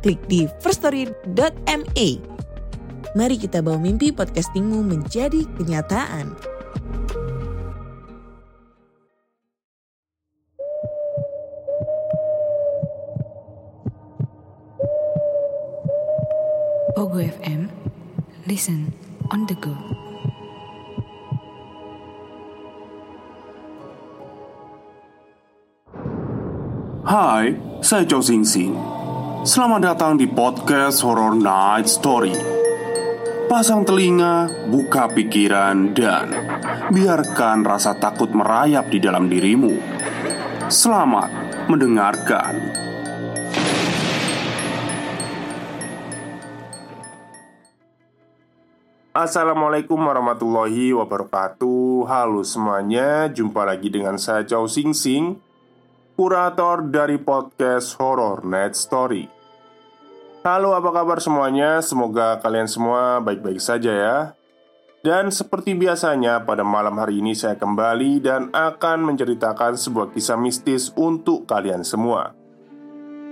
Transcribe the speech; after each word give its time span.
klik 0.00 0.20
di 0.26 0.48
firststory.me. 0.60 2.08
Mari 3.10 3.36
kita 3.36 3.60
bawa 3.60 3.78
mimpi 3.78 4.14
podcastingmu 4.14 4.86
menjadi 4.86 5.44
kenyataan. 5.58 6.34
Pogo 16.94 17.16
FM, 17.18 17.66
listen 18.44 18.92
on 19.32 19.48
the 19.48 19.56
go. 19.56 19.72
Hai, 27.10 27.58
saya 27.82 28.06
Chow 28.06 28.22
Sing 28.22 28.46
Sing. 28.46 28.99
Selamat 29.40 29.80
datang 29.80 30.20
di 30.20 30.28
podcast 30.28 31.00
Horror 31.00 31.32
Night 31.32 31.88
Story. 31.88 32.36
Pasang 33.48 33.88
telinga, 33.88 34.52
buka 34.68 35.08
pikiran, 35.08 35.96
dan 35.96 36.28
biarkan 36.92 37.64
rasa 37.64 37.96
takut 37.96 38.28
merayap 38.36 38.92
di 38.92 39.00
dalam 39.00 39.32
dirimu. 39.32 39.80
Selamat 40.68 41.32
mendengarkan. 41.72 42.52
Assalamualaikum 49.16 49.96
warahmatullahi 49.96 50.92
wabarakatuh 50.94 52.06
Halo 52.06 52.46
semuanya 52.46 53.26
Jumpa 53.26 53.66
lagi 53.66 53.90
dengan 53.90 54.14
saya 54.20 54.46
Chow 54.46 54.70
Sing 54.70 54.94
Sing 54.94 55.49
Kurator 56.20 56.84
dari 56.92 57.16
podcast 57.16 57.96
Horror 57.96 58.44
Net 58.44 58.76
Story. 58.76 59.24
Halo 60.44 60.76
apa 60.76 60.92
kabar 60.92 61.16
semuanya? 61.16 61.80
Semoga 61.80 62.36
kalian 62.44 62.68
semua 62.68 63.24
baik-baik 63.24 63.56
saja 63.56 63.88
ya. 63.88 64.18
Dan 65.00 65.32
seperti 65.32 65.72
biasanya 65.72 66.44
pada 66.44 66.60
malam 66.60 66.92
hari 67.00 67.24
ini 67.24 67.32
saya 67.32 67.56
kembali 67.56 68.20
Dan 68.20 68.52
akan 68.52 69.08
menceritakan 69.08 69.80
sebuah 69.80 70.12
kisah 70.12 70.36
mistis 70.36 70.92
untuk 70.92 71.48
kalian 71.48 71.88
semua. 71.88 72.36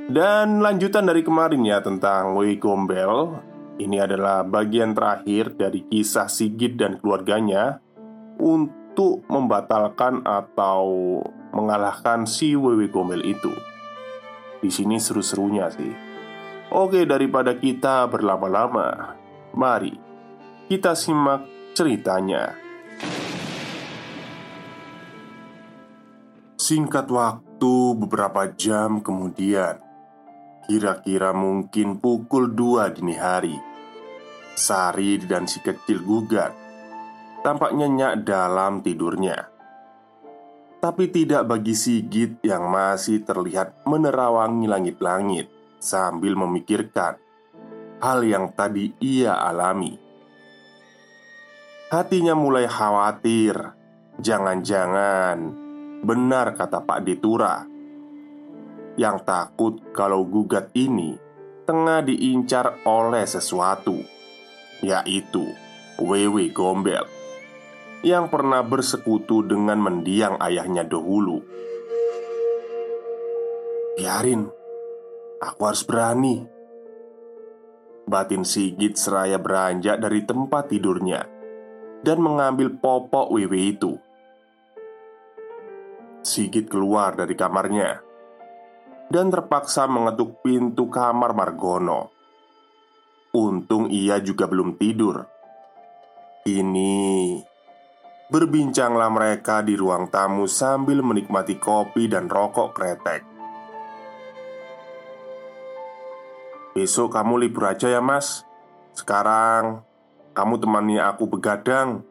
Dan 0.09 0.65
lanjutan 0.65 1.05
dari 1.05 1.21
kemarin 1.21 1.69
ya 1.69 1.85
tentang 1.85 2.41
Wei 2.41 2.57
Gombel 2.57 3.37
ini 3.85 4.01
adalah 4.01 4.49
bagian 4.49 4.97
terakhir 4.97 5.61
dari 5.61 5.85
kisah 5.85 6.33
Sigit 6.33 6.81
dan 6.81 6.97
keluarganya 6.97 7.85
untuk 8.41 9.29
membatalkan 9.29 10.25
atau 10.25 11.21
mengalahkan 11.53 12.29
si 12.29 12.53
Wewe 12.55 12.89
Gombel 12.93 13.25
itu. 13.25 13.53
Di 14.59 14.69
sini 14.69 14.99
seru-serunya 14.99 15.71
sih. 15.71 15.95
Oke, 16.69 17.09
daripada 17.09 17.57
kita 17.57 18.05
berlama-lama, 18.11 19.17
mari 19.57 19.95
kita 20.69 20.93
simak 20.93 21.73
ceritanya. 21.73 22.53
Singkat 26.59 27.09
waktu 27.09 27.75
beberapa 27.97 28.53
jam 28.53 29.01
kemudian 29.01 29.81
Kira-kira 30.69 31.33
mungkin 31.33 31.97
pukul 31.97 32.53
2 32.53 32.93
dini 32.93 33.17
hari 33.17 33.57
Sari 34.53 35.17
dan 35.25 35.49
si 35.49 35.65
kecil 35.65 36.05
gugat 36.05 36.53
Tampaknya 37.41 37.89
nyak 37.89 38.15
dalam 38.29 38.85
tidurnya 38.85 39.58
Tapi 40.79 41.11
tidak 41.11 41.51
bagi 41.51 41.75
Sigit 41.75 42.39
yang 42.47 42.71
masih 42.71 43.27
terlihat 43.27 43.83
menerawangi 43.83 44.71
langit-langit 44.71 45.51
Sambil 45.83 46.39
memikirkan 46.39 47.19
Hal 47.99 48.23
yang 48.23 48.55
tadi 48.55 48.95
ia 49.03 49.35
alami. 49.35 49.99
Hatinya 51.91 52.39
mulai 52.39 52.71
khawatir. 52.71 53.59
Jangan-jangan 54.23 55.39
Benar 55.99 56.55
kata 56.55 56.87
Pak 56.87 57.01
Detura 57.03 57.67
yang 58.99 59.23
takut 59.23 59.79
kalau 59.95 60.27
gugat 60.27 60.75
ini 60.75 61.15
tengah 61.63 62.03
diincar 62.03 62.83
oleh 62.83 63.23
sesuatu, 63.23 63.95
yaitu 64.83 65.47
Wewe 66.03 66.51
Gombel 66.51 67.18
yang 68.07 68.31
pernah 68.31 68.63
bersekutu 68.63 69.43
dengan 69.43 69.83
mendiang 69.83 70.39
ayahnya 70.39 70.87
dahulu. 70.87 71.43
Biarin, 73.99 74.47
aku 75.43 75.61
harus 75.67 75.83
berani. 75.83 76.47
Batin 78.09 78.47
Sigit 78.47 78.95
seraya 78.95 79.37
beranjak 79.37 79.99
dari 80.01 80.23
tempat 80.25 80.71
tidurnya 80.71 81.27
dan 82.07 82.23
mengambil 82.23 82.73
popok 82.79 83.35
Wewe 83.35 83.75
itu. 83.75 83.99
Sigit 86.23 86.71
keluar 86.71 87.19
dari 87.19 87.35
kamarnya 87.35 88.01
dan 89.11 89.33
terpaksa 89.33 89.89
mengetuk 89.91 90.41
pintu 90.45 90.87
kamar 90.87 91.35
Margono. 91.35 92.15
Untung 93.35 93.93
ia 93.93 94.23
juga 94.23 94.49
belum 94.49 94.81
tidur. 94.81 95.27
Ini 96.49 96.97
berbincanglah 98.29 99.09
mereka 99.09 99.65
di 99.65 99.73
ruang 99.73 100.13
tamu 100.13 100.45
sambil 100.45 101.01
menikmati 101.01 101.57
kopi 101.57 102.13
dan 102.13 102.29
rokok 102.29 102.77
kretek. 102.77 103.25
Besok 106.77 107.11
kamu 107.11 107.49
libur 107.49 107.73
aja 107.73 107.89
ya, 107.89 108.05
Mas. 108.05 108.45
Sekarang 108.93 109.83
kamu 110.37 110.55
temani 110.61 111.01
aku 111.01 111.27
begadang. 111.27 112.05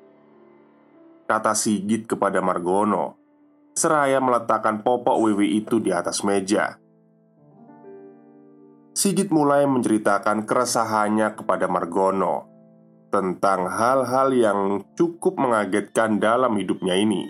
Kata 1.27 1.51
Sigit 1.51 2.07
kepada 2.07 2.39
Margono 2.39 3.19
Seraya 3.75 4.23
meletakkan 4.23 4.79
popok 4.79 5.27
Wiwi 5.27 5.59
itu 5.59 5.83
di 5.83 5.91
atas 5.91 6.23
meja 6.23 6.79
Sigit 8.95 9.27
mulai 9.27 9.67
menceritakan 9.67 10.47
keresahannya 10.47 11.35
kepada 11.35 11.67
Margono 11.67 12.56
tentang 13.09 13.71
hal-hal 13.71 14.33
yang 14.35 14.59
cukup 14.95 15.39
mengagetkan 15.39 16.19
dalam 16.19 16.55
hidupnya 16.59 16.95
ini. 16.97 17.29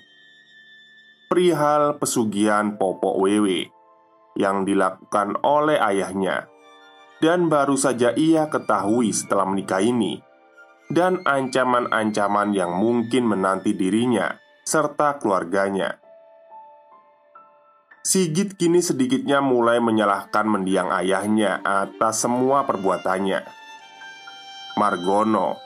Perihal 1.27 1.99
pesugihan 1.99 2.79
Popok 2.79 3.19
Wewe 3.19 3.67
yang 4.39 4.63
dilakukan 4.63 5.41
oleh 5.43 5.75
ayahnya 5.81 6.47
dan 7.17 7.49
baru 7.49 7.73
saja 7.73 8.13
ia 8.13 8.45
ketahui 8.49 9.09
setelah 9.09 9.49
menikah 9.49 9.81
ini, 9.81 10.21
dan 10.93 11.21
ancaman-ancaman 11.25 12.53
yang 12.53 12.77
mungkin 12.77 13.25
menanti 13.25 13.73
dirinya 13.73 14.37
serta 14.63 15.17
keluarganya. 15.17 15.97
Sigit 18.07 18.55
kini 18.55 18.79
sedikitnya 18.79 19.43
mulai 19.43 19.83
menyalahkan 19.83 20.47
mendiang 20.47 20.87
ayahnya 20.95 21.59
atas 21.59 22.23
semua 22.23 22.63
perbuatannya. 22.63 23.43
Margono, 24.79 25.59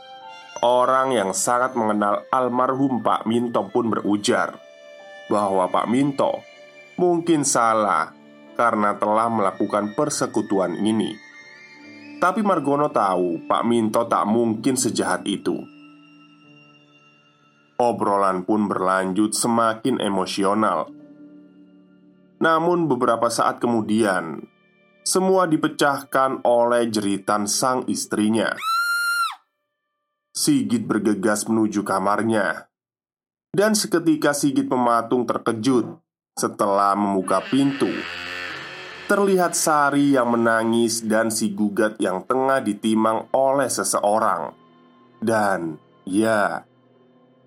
orang 0.62 1.14
yang 1.14 1.34
sangat 1.34 1.74
mengenal 1.74 2.26
almarhum 2.30 3.02
Pak 3.02 3.26
Minto 3.26 3.66
pun 3.70 3.90
berujar 3.90 4.58
bahwa 5.28 5.68
Pak 5.70 5.86
Minto 5.90 6.42
mungkin 6.98 7.46
salah 7.46 8.14
karena 8.56 8.96
telah 8.96 9.28
melakukan 9.28 9.98
persekutuan 9.98 10.78
ini. 10.80 11.18
Tapi 12.22 12.46
Margono 12.46 12.94
tahu 12.94 13.50
Pak 13.50 13.64
Minto 13.66 14.06
tak 14.06 14.30
mungkin 14.30 14.78
sejahat 14.78 15.26
itu. 15.26 15.58
Obrolan 17.82 18.46
pun 18.46 18.70
berlanjut 18.70 19.34
semakin 19.34 19.98
emosional 19.98 21.02
namun, 22.42 22.90
beberapa 22.90 23.30
saat 23.30 23.62
kemudian, 23.62 24.42
semua 25.06 25.46
dipecahkan 25.46 26.42
oleh 26.42 26.90
jeritan 26.90 27.46
sang 27.46 27.86
istrinya. 27.86 28.58
Sigit 30.32 30.88
bergegas 30.88 31.44
menuju 31.44 31.84
kamarnya, 31.84 32.72
dan 33.52 33.76
seketika 33.76 34.32
Sigit 34.32 34.64
pematung 34.72 35.28
terkejut 35.28 36.00
setelah 36.40 36.96
membuka 36.96 37.44
pintu. 37.52 37.92
terlihat 39.12 39.60
Sari 39.60 40.16
yang 40.16 40.32
menangis 40.32 41.04
dan 41.04 41.28
si 41.28 41.52
gugat 41.52 42.00
yang 42.00 42.24
tengah 42.24 42.64
ditimang 42.64 43.28
oleh 43.36 43.68
seseorang. 43.68 44.56
Dan 45.20 45.76
ya, 46.08 46.64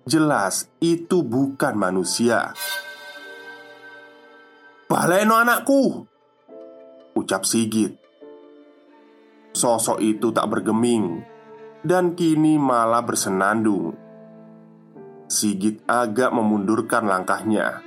jelas 0.05 0.69
itu 0.77 1.25
bukan 1.25 1.73
manusia. 1.73 2.53
"Baleno 4.85 5.41
anakku!" 5.41 6.05
ucap 7.17 7.49
Sigit. 7.49 7.97
Sosok 9.57 9.97
itu 10.05 10.29
tak 10.29 10.45
bergeming 10.45 11.25
dan 11.85 12.17
kini 12.17 12.57
malah 12.57 13.05
bersenandung. 13.05 13.93
Sigit 15.29 15.85
agak 15.85 16.33
memundurkan 16.33 17.05
langkahnya. 17.05 17.85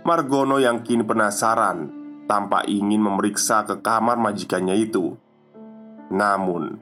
Margono 0.00 0.56
yang 0.56 0.80
kini 0.80 1.04
penasaran 1.04 1.92
tanpa 2.24 2.64
ingin 2.64 3.04
memeriksa 3.04 3.68
ke 3.68 3.84
kamar 3.84 4.16
majikannya 4.16 4.80
itu. 4.80 5.12
Namun, 6.08 6.80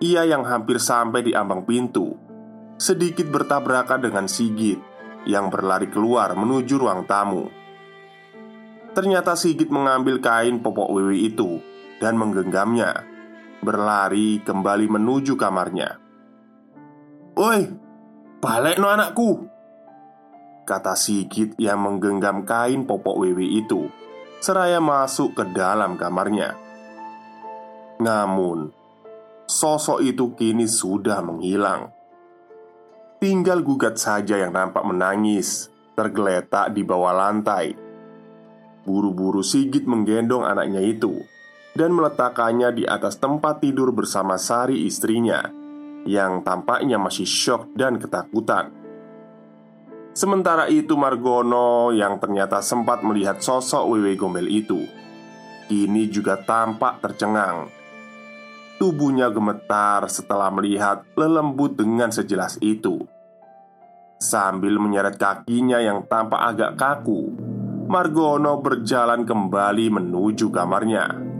ia 0.00 0.24
yang 0.24 0.48
hampir 0.48 0.80
sampai 0.80 1.20
di 1.20 1.36
ambang 1.36 1.68
pintu 1.68 2.16
sedikit 2.74 3.30
bertabrakan 3.30 4.02
dengan 4.02 4.26
Sigit 4.26 4.80
yang 5.28 5.48
berlari 5.52 5.86
keluar 5.92 6.34
menuju 6.34 6.74
ruang 6.80 7.06
tamu. 7.06 7.46
Ternyata 8.94 9.34
Sigit 9.38 9.70
mengambil 9.70 10.18
kain 10.18 10.58
popok 10.62 10.90
Wiwi 10.90 11.30
itu 11.30 11.58
dan 12.02 12.18
menggenggamnya, 12.18 13.13
berlari 13.64 14.44
kembali 14.44 14.86
menuju 14.92 15.34
kamarnya. 15.40 15.96
"Oi, 17.40 17.60
balik 18.38 18.76
no 18.76 18.92
anakku!" 18.92 19.48
kata 20.64 20.96
Sigit 20.96 21.56
yang 21.60 21.84
menggenggam 21.84 22.48
kain 22.48 22.88
popok 22.88 23.20
Wiwi 23.20 23.60
itu 23.60 23.88
seraya 24.40 24.80
masuk 24.80 25.36
ke 25.36 25.44
dalam 25.52 25.96
kamarnya. 25.96 26.56
Namun, 28.00 28.72
sosok 29.48 30.04
itu 30.04 30.36
kini 30.36 30.68
sudah 30.68 31.24
menghilang. 31.24 31.92
Tinggal 33.20 33.64
gugat 33.64 33.96
saja 33.96 34.36
yang 34.36 34.52
nampak 34.52 34.84
menangis, 34.84 35.72
tergeletak 35.96 36.76
di 36.76 36.84
bawah 36.84 37.16
lantai. 37.16 37.72
Buru-buru 38.84 39.40
Sigit 39.40 39.88
menggendong 39.88 40.44
anaknya 40.44 40.84
itu 40.84 41.24
dan 41.74 41.90
meletakkannya 41.90 42.70
di 42.70 42.84
atas 42.86 43.18
tempat 43.18 43.58
tidur 43.58 43.90
bersama 43.90 44.38
Sari 44.38 44.86
istrinya 44.86 45.42
yang 46.06 46.46
tampaknya 46.46 46.96
masih 47.02 47.26
syok 47.26 47.74
dan 47.74 47.98
ketakutan. 47.98 48.70
Sementara 50.14 50.70
itu 50.70 50.94
Margono 50.94 51.90
yang 51.90 52.22
ternyata 52.22 52.62
sempat 52.62 53.02
melihat 53.02 53.42
sosok 53.42 53.90
Wewe 53.90 54.14
Gombel 54.14 54.46
itu 54.46 54.86
Kini 55.64 56.06
juga 56.12 56.38
tampak 56.38 57.02
tercengang. 57.02 57.66
Tubuhnya 58.78 59.32
gemetar 59.32 60.06
setelah 60.12 60.52
melihat 60.52 61.02
lelembut 61.16 61.74
dengan 61.74 62.12
sejelas 62.12 62.60
itu. 62.62 63.02
Sambil 64.20 64.78
menyeret 64.78 65.18
kakinya 65.18 65.82
yang 65.82 66.06
tampak 66.06 66.38
agak 66.38 66.72
kaku 66.78 67.32
Margono 67.90 68.60
berjalan 68.62 69.26
kembali 69.26 69.88
menuju 69.88 70.52
kamarnya 70.52 71.33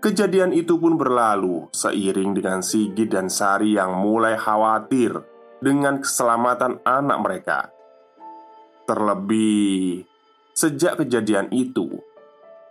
Kejadian 0.00 0.56
itu 0.56 0.80
pun 0.80 0.96
berlalu 0.96 1.68
seiring 1.76 2.32
dengan 2.32 2.64
Sigit 2.64 3.04
dan 3.12 3.28
Sari 3.28 3.76
yang 3.76 4.00
mulai 4.00 4.32
khawatir 4.32 5.12
dengan 5.60 6.00
keselamatan 6.00 6.80
anak 6.88 7.18
mereka. 7.20 7.68
Terlebih, 8.88 10.08
sejak 10.56 11.04
kejadian 11.04 11.52
itu, 11.52 12.00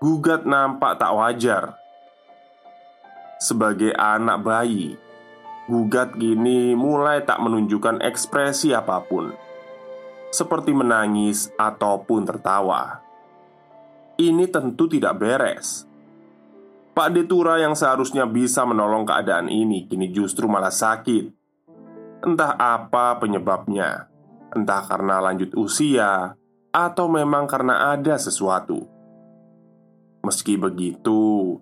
Gugat 0.02 0.50
nampak 0.50 0.98
tak 0.98 1.14
wajar. 1.14 1.78
Sebagai 3.38 3.94
anak 3.94 4.42
bayi, 4.42 4.98
Gugat 5.70 6.18
kini 6.18 6.74
mulai 6.74 7.22
tak 7.30 7.46
menunjukkan 7.46 8.02
ekspresi 8.10 8.74
apa 8.74 9.06
pun, 9.06 9.30
seperti 10.34 10.74
menangis 10.74 11.54
ataupun 11.62 12.26
tertawa. 12.26 13.06
Ini 14.18 14.50
tentu 14.50 14.90
tidak 14.90 15.14
beres. 15.22 15.89
Pak 17.00 17.16
Detura 17.16 17.56
yang 17.64 17.80
seharusnya 17.80 18.28
bisa 18.28 18.68
menolong 18.68 19.08
keadaan 19.08 19.48
ini 19.48 19.88
kini 19.88 20.12
justru 20.12 20.52
malah 20.52 20.68
sakit 20.68 21.32
Entah 22.28 22.60
apa 22.60 23.16
penyebabnya, 23.24 24.12
entah 24.52 24.84
karena 24.84 25.24
lanjut 25.24 25.56
usia 25.56 26.36
atau 26.76 27.08
memang 27.08 27.48
karena 27.48 27.96
ada 27.96 28.20
sesuatu. 28.20 28.84
Meski 30.28 30.60
begitu, 30.60 31.56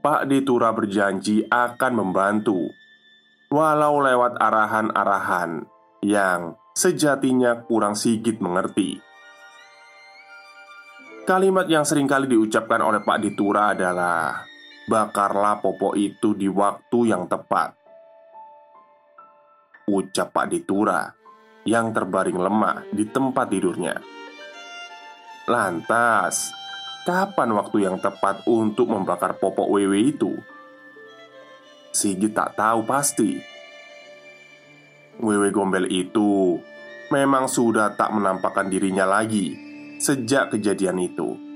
Pak 0.00 0.24
Detura 0.32 0.72
berjanji 0.72 1.44
akan 1.44 1.92
membantu, 2.00 2.64
walau 3.52 4.00
lewat 4.00 4.40
arahan-arahan 4.40 5.68
yang 6.00 6.56
sejatinya 6.72 7.68
kurang 7.68 7.92
sigit 7.92 8.40
mengerti. 8.40 8.96
Kalimat 11.28 11.68
yang 11.68 11.84
sering 11.84 12.08
kali 12.08 12.24
diucapkan 12.24 12.80
oleh 12.80 13.04
Pak 13.04 13.20
Ditura 13.20 13.76
adalah 13.76 14.49
Bakarlah 14.90 15.62
popok 15.62 15.94
itu 15.94 16.34
di 16.34 16.50
waktu 16.50 17.14
yang 17.14 17.30
tepat 17.30 17.78
Ucap 19.86 20.34
Pak 20.34 20.50
Ditura 20.50 21.06
Yang 21.62 21.94
terbaring 21.94 22.34
lemah 22.34 22.90
di 22.90 23.06
tempat 23.06 23.46
tidurnya 23.54 23.94
Lantas 25.46 26.50
Kapan 27.06 27.54
waktu 27.54 27.86
yang 27.86 28.02
tepat 28.02 28.42
untuk 28.50 28.90
membakar 28.90 29.38
popok 29.38 29.70
WW 29.70 29.94
itu? 30.10 30.34
Sigit 31.94 32.34
tak 32.34 32.58
tahu 32.58 32.82
pasti 32.82 33.38
Wewe 35.22 35.54
Gombel 35.54 35.86
itu 35.86 36.58
memang 37.14 37.46
sudah 37.46 37.94
tak 37.94 38.10
menampakkan 38.10 38.66
dirinya 38.66 39.04
lagi 39.04 39.52
sejak 40.00 40.56
kejadian 40.56 40.96
itu. 40.96 41.49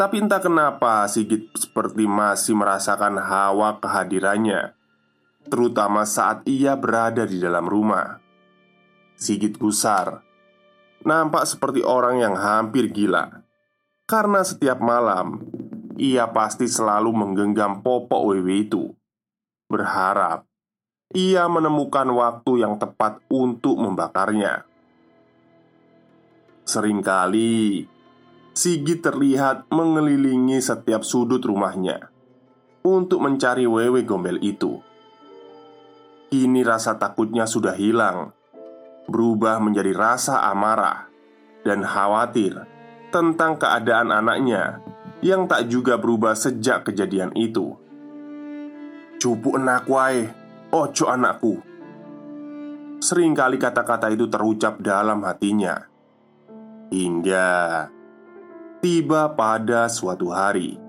Tapi 0.00 0.16
entah 0.16 0.40
kenapa 0.40 1.04
Sigit 1.12 1.52
seperti 1.52 2.08
masih 2.08 2.56
merasakan 2.56 3.20
hawa 3.20 3.76
kehadirannya 3.84 4.72
terutama 5.44 6.08
saat 6.08 6.40
ia 6.48 6.72
berada 6.72 7.28
di 7.28 7.36
dalam 7.36 7.68
rumah. 7.68 8.16
Sigit 9.20 9.60
gusar, 9.60 10.24
nampak 11.04 11.44
seperti 11.44 11.84
orang 11.84 12.24
yang 12.24 12.32
hampir 12.32 12.88
gila 12.88 13.44
karena 14.08 14.40
setiap 14.40 14.80
malam 14.80 15.44
ia 16.00 16.24
pasti 16.32 16.64
selalu 16.64 17.12
menggenggam 17.12 17.84
popok 17.84 18.32
Wewe 18.32 18.64
itu, 18.64 18.96
berharap 19.68 20.48
ia 21.12 21.44
menemukan 21.44 22.08
waktu 22.08 22.64
yang 22.64 22.80
tepat 22.80 23.20
untuk 23.28 23.76
membakarnya. 23.76 24.64
Seringkali 26.64 27.84
Sigit 28.50 29.00
terlihat 29.00 29.70
mengelilingi 29.70 30.58
setiap 30.58 31.06
sudut 31.06 31.40
rumahnya 31.40 32.10
untuk 32.82 33.22
mencari 33.22 33.68
wewe 33.68 34.02
gombel 34.02 34.40
itu. 34.42 34.82
Kini 36.30 36.62
rasa 36.62 36.94
takutnya 36.94 37.42
sudah 37.42 37.74
hilang 37.74 38.30
Berubah 39.10 39.58
menjadi 39.58 39.90
rasa 39.90 40.46
amarah 40.46 41.10
Dan 41.66 41.82
khawatir 41.82 42.54
Tentang 43.10 43.58
keadaan 43.58 44.14
anaknya 44.14 44.78
Yang 45.26 45.42
tak 45.50 45.62
juga 45.66 45.98
berubah 45.98 46.38
sejak 46.38 46.86
kejadian 46.86 47.34
itu. 47.34 47.74
Cupu 49.18 49.58
enak 49.58 49.90
wae 49.90 50.30
Ojo 50.70 51.10
anakku. 51.10 51.58
Seringkali 53.02 53.58
kata-kata 53.58 54.06
itu 54.14 54.30
terucap 54.30 54.78
dalam 54.78 55.26
hatinya. 55.26 55.82
Hingga 56.94 57.50
Tiba 58.80 59.28
pada 59.36 59.92
suatu 59.92 60.32
hari 60.32 60.80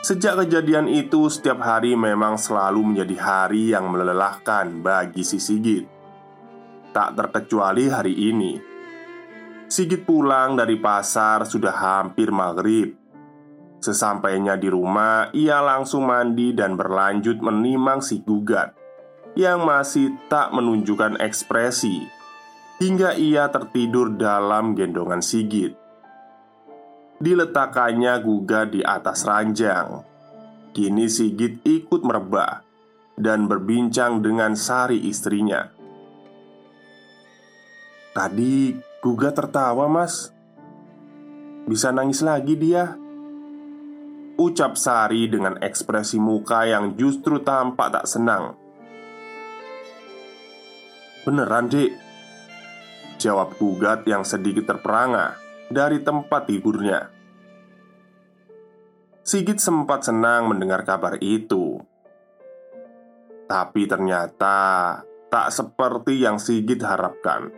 Sejak 0.00 0.40
kejadian 0.40 0.88
itu, 0.88 1.28
setiap 1.28 1.60
hari 1.60 1.92
memang 1.92 2.40
selalu 2.40 2.80
menjadi 2.80 3.16
hari 3.20 3.76
yang 3.76 3.92
melelahkan 3.92 4.80
bagi 4.80 5.20
si 5.20 5.36
Sigit. 5.36 5.84
Tak 6.96 7.12
terkecuali 7.12 7.92
hari 7.92 8.16
ini. 8.16 8.56
Sigit 9.68 10.00
pulang 10.08 10.56
dari 10.56 10.80
pasar 10.80 11.44
sudah 11.44 11.76
hampir 11.76 12.32
maghrib. 12.32 12.96
Sesampainya 13.84 14.56
di 14.56 14.72
rumah, 14.72 15.28
ia 15.36 15.60
langsung 15.60 16.08
mandi 16.08 16.56
dan 16.56 16.72
berlanjut 16.72 17.36
menimang 17.44 18.00
si 18.00 18.24
gugat 18.24 18.72
yang 19.36 19.60
masih 19.68 20.16
tak 20.32 20.56
menunjukkan 20.56 21.20
ekspresi 21.20 22.00
hingga 22.80 23.12
ia 23.20 23.52
tertidur 23.52 24.16
dalam 24.16 24.72
gendongan 24.72 25.20
Sigit 25.20 25.81
diletakkannya 27.22 28.18
Guga 28.18 28.66
di 28.66 28.82
atas 28.82 29.22
ranjang. 29.22 30.02
Kini 30.74 31.06
Sigit 31.06 31.62
ikut 31.62 32.02
merebah 32.02 32.66
dan 33.14 33.46
berbincang 33.46 34.18
dengan 34.18 34.58
Sari 34.58 35.06
istrinya. 35.06 35.70
Tadi 38.10 38.74
Guga 38.98 39.30
tertawa, 39.30 39.86
Mas. 39.86 40.34
Bisa 41.62 41.94
nangis 41.94 42.26
lagi 42.26 42.58
dia 42.58 42.98
Ucap 44.34 44.74
Sari 44.74 45.30
dengan 45.30 45.62
ekspresi 45.62 46.18
muka 46.18 46.66
yang 46.66 46.98
justru 46.98 47.38
tampak 47.38 47.94
tak 47.94 48.06
senang 48.10 48.58
Beneran 51.22 51.70
dek 51.70 51.94
Jawab 53.22 53.54
Gugat 53.62 54.02
yang 54.10 54.26
sedikit 54.26 54.74
terperangah 54.74 55.41
dari 55.72 56.04
tempat 56.04 56.44
tidurnya. 56.46 57.08
Sigit 59.24 59.56
sempat 59.56 60.04
senang 60.04 60.52
mendengar 60.52 60.84
kabar 60.84 61.16
itu. 61.24 61.80
Tapi 63.48 63.88
ternyata 63.88 65.00
tak 65.32 65.48
seperti 65.48 66.20
yang 66.20 66.36
Sigit 66.36 66.84
harapkan. 66.84 67.48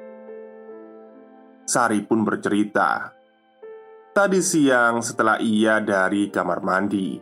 Sari 1.66 2.06
pun 2.06 2.22
bercerita. 2.22 3.10
Tadi 4.14 4.38
siang 4.38 5.02
setelah 5.02 5.42
ia 5.42 5.82
dari 5.82 6.30
kamar 6.30 6.62
mandi 6.62 7.18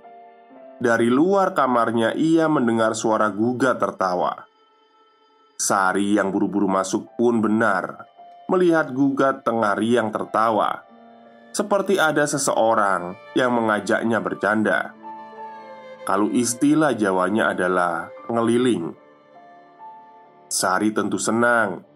Dari 0.76 1.08
luar 1.08 1.56
kamarnya 1.56 2.12
ia 2.12 2.52
mendengar 2.52 2.92
suara 2.92 3.32
gugat 3.32 3.80
tertawa. 3.80 4.44
Sari 5.56 6.18
yang 6.18 6.28
buru-buru 6.28 6.68
masuk 6.68 7.16
pun 7.16 7.40
benar 7.40 8.11
Melihat 8.50 8.90
gugat 8.90 9.46
tengah 9.46 9.76
riang 9.78 10.10
tertawa 10.10 10.82
Seperti 11.52 12.00
ada 12.00 12.24
seseorang 12.24 13.14
yang 13.36 13.52
mengajaknya 13.54 14.18
bercanda 14.18 14.94
Kalau 16.02 16.32
istilah 16.32 16.96
Jawanya 16.96 17.52
adalah 17.52 18.10
ngeliling 18.26 18.94
Sari 20.52 20.92
tentu 20.92 21.16
senang 21.16 21.92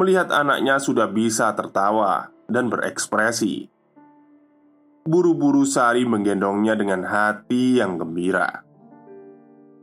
melihat 0.00 0.32
anaknya 0.32 0.80
sudah 0.80 1.12
bisa 1.12 1.52
tertawa 1.52 2.32
dan 2.48 2.72
berekspresi. 2.72 3.68
Buru-buru 5.04 5.68
Sari 5.68 6.08
menggendongnya 6.08 6.72
dengan 6.72 7.04
hati 7.04 7.76
yang 7.84 8.00
gembira. 8.00 8.64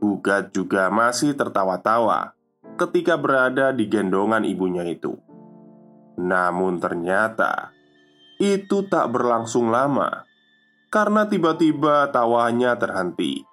Gugat 0.01 0.57
juga 0.57 0.89
masih 0.89 1.37
tertawa-tawa 1.37 2.33
ketika 2.81 3.13
berada 3.13 3.69
di 3.69 3.85
gendongan 3.85 4.41
ibunya 4.41 4.81
itu. 4.89 5.17
Namun 6.17 6.81
ternyata 6.81 7.71
itu 8.41 8.85
tak 8.89 9.13
berlangsung 9.13 9.69
lama 9.69 10.25
karena 10.89 11.29
tiba-tiba 11.29 12.09
tawanya 12.09 12.77
terhenti 12.77 13.45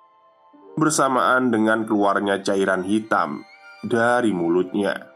bersamaan 0.75 1.55
dengan 1.55 1.87
keluarnya 1.87 2.43
cairan 2.43 2.83
hitam 2.83 3.47
dari 3.87 4.35
mulutnya. 4.35 5.13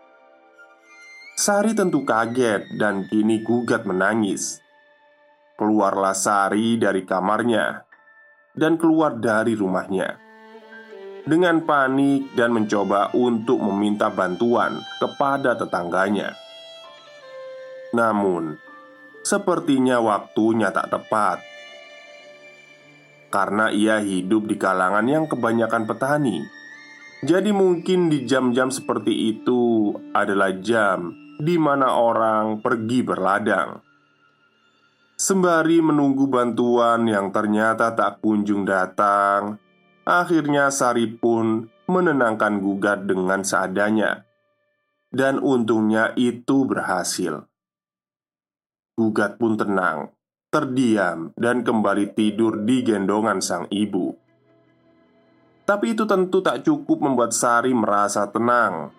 Sari 1.38 1.74
tentu 1.74 2.02
kaget 2.02 2.78
dan 2.78 3.06
kini 3.06 3.42
gugat 3.42 3.86
menangis. 3.86 4.58
Keluarlah 5.58 6.14
Sari 6.14 6.78
dari 6.78 7.02
kamarnya 7.02 7.82
dan 8.54 8.78
keluar 8.78 9.18
dari 9.18 9.58
rumahnya 9.58 10.28
dengan 11.28 11.60
panik 11.62 12.32
dan 12.32 12.56
mencoba 12.56 13.12
untuk 13.12 13.60
meminta 13.60 14.08
bantuan 14.08 14.80
kepada 14.96 15.54
tetangganya. 15.60 16.47
Namun, 17.94 18.58
sepertinya 19.24 20.00
waktunya 20.00 20.68
tak 20.68 20.92
tepat 20.92 21.38
karena 23.28 23.68
ia 23.68 24.00
hidup 24.00 24.48
di 24.48 24.56
kalangan 24.56 25.04
yang 25.04 25.28
kebanyakan 25.28 25.84
petani. 25.84 26.44
Jadi, 27.20 27.50
mungkin 27.50 28.08
di 28.08 28.24
jam-jam 28.24 28.70
seperti 28.70 29.36
itu 29.36 29.92
adalah 30.14 30.54
jam 30.62 31.12
di 31.38 31.58
mana 31.58 31.94
orang 31.98 32.62
pergi 32.62 33.02
berladang. 33.02 33.82
Sembari 35.18 35.82
menunggu 35.82 36.30
bantuan 36.30 37.10
yang 37.10 37.34
ternyata 37.34 37.90
tak 37.90 38.22
kunjung 38.22 38.62
datang, 38.62 39.58
akhirnya 40.06 40.70
Sari 40.70 41.10
pun 41.10 41.66
menenangkan 41.90 42.62
gugat 42.62 43.02
dengan 43.02 43.42
seadanya, 43.42 44.22
dan 45.10 45.42
untungnya 45.42 46.14
itu 46.14 46.62
berhasil. 46.70 47.50
Gugat 48.98 49.38
pun 49.38 49.54
tenang, 49.54 50.10
terdiam, 50.50 51.30
dan 51.38 51.62
kembali 51.62 52.18
tidur 52.18 52.66
di 52.66 52.82
gendongan 52.82 53.38
sang 53.38 53.70
ibu. 53.70 54.10
Tapi 55.62 55.94
itu 55.94 56.02
tentu 56.02 56.42
tak 56.42 56.66
cukup 56.66 57.06
membuat 57.06 57.30
Sari 57.30 57.70
merasa 57.70 58.26
tenang 58.26 58.98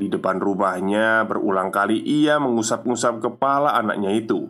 di 0.00 0.06
depan 0.06 0.38
rumahnya, 0.38 1.26
berulang 1.26 1.74
kali 1.74 1.98
ia 1.98 2.38
mengusap-ngusap 2.38 3.20
kepala 3.20 3.74
anaknya 3.74 4.14
itu 4.14 4.46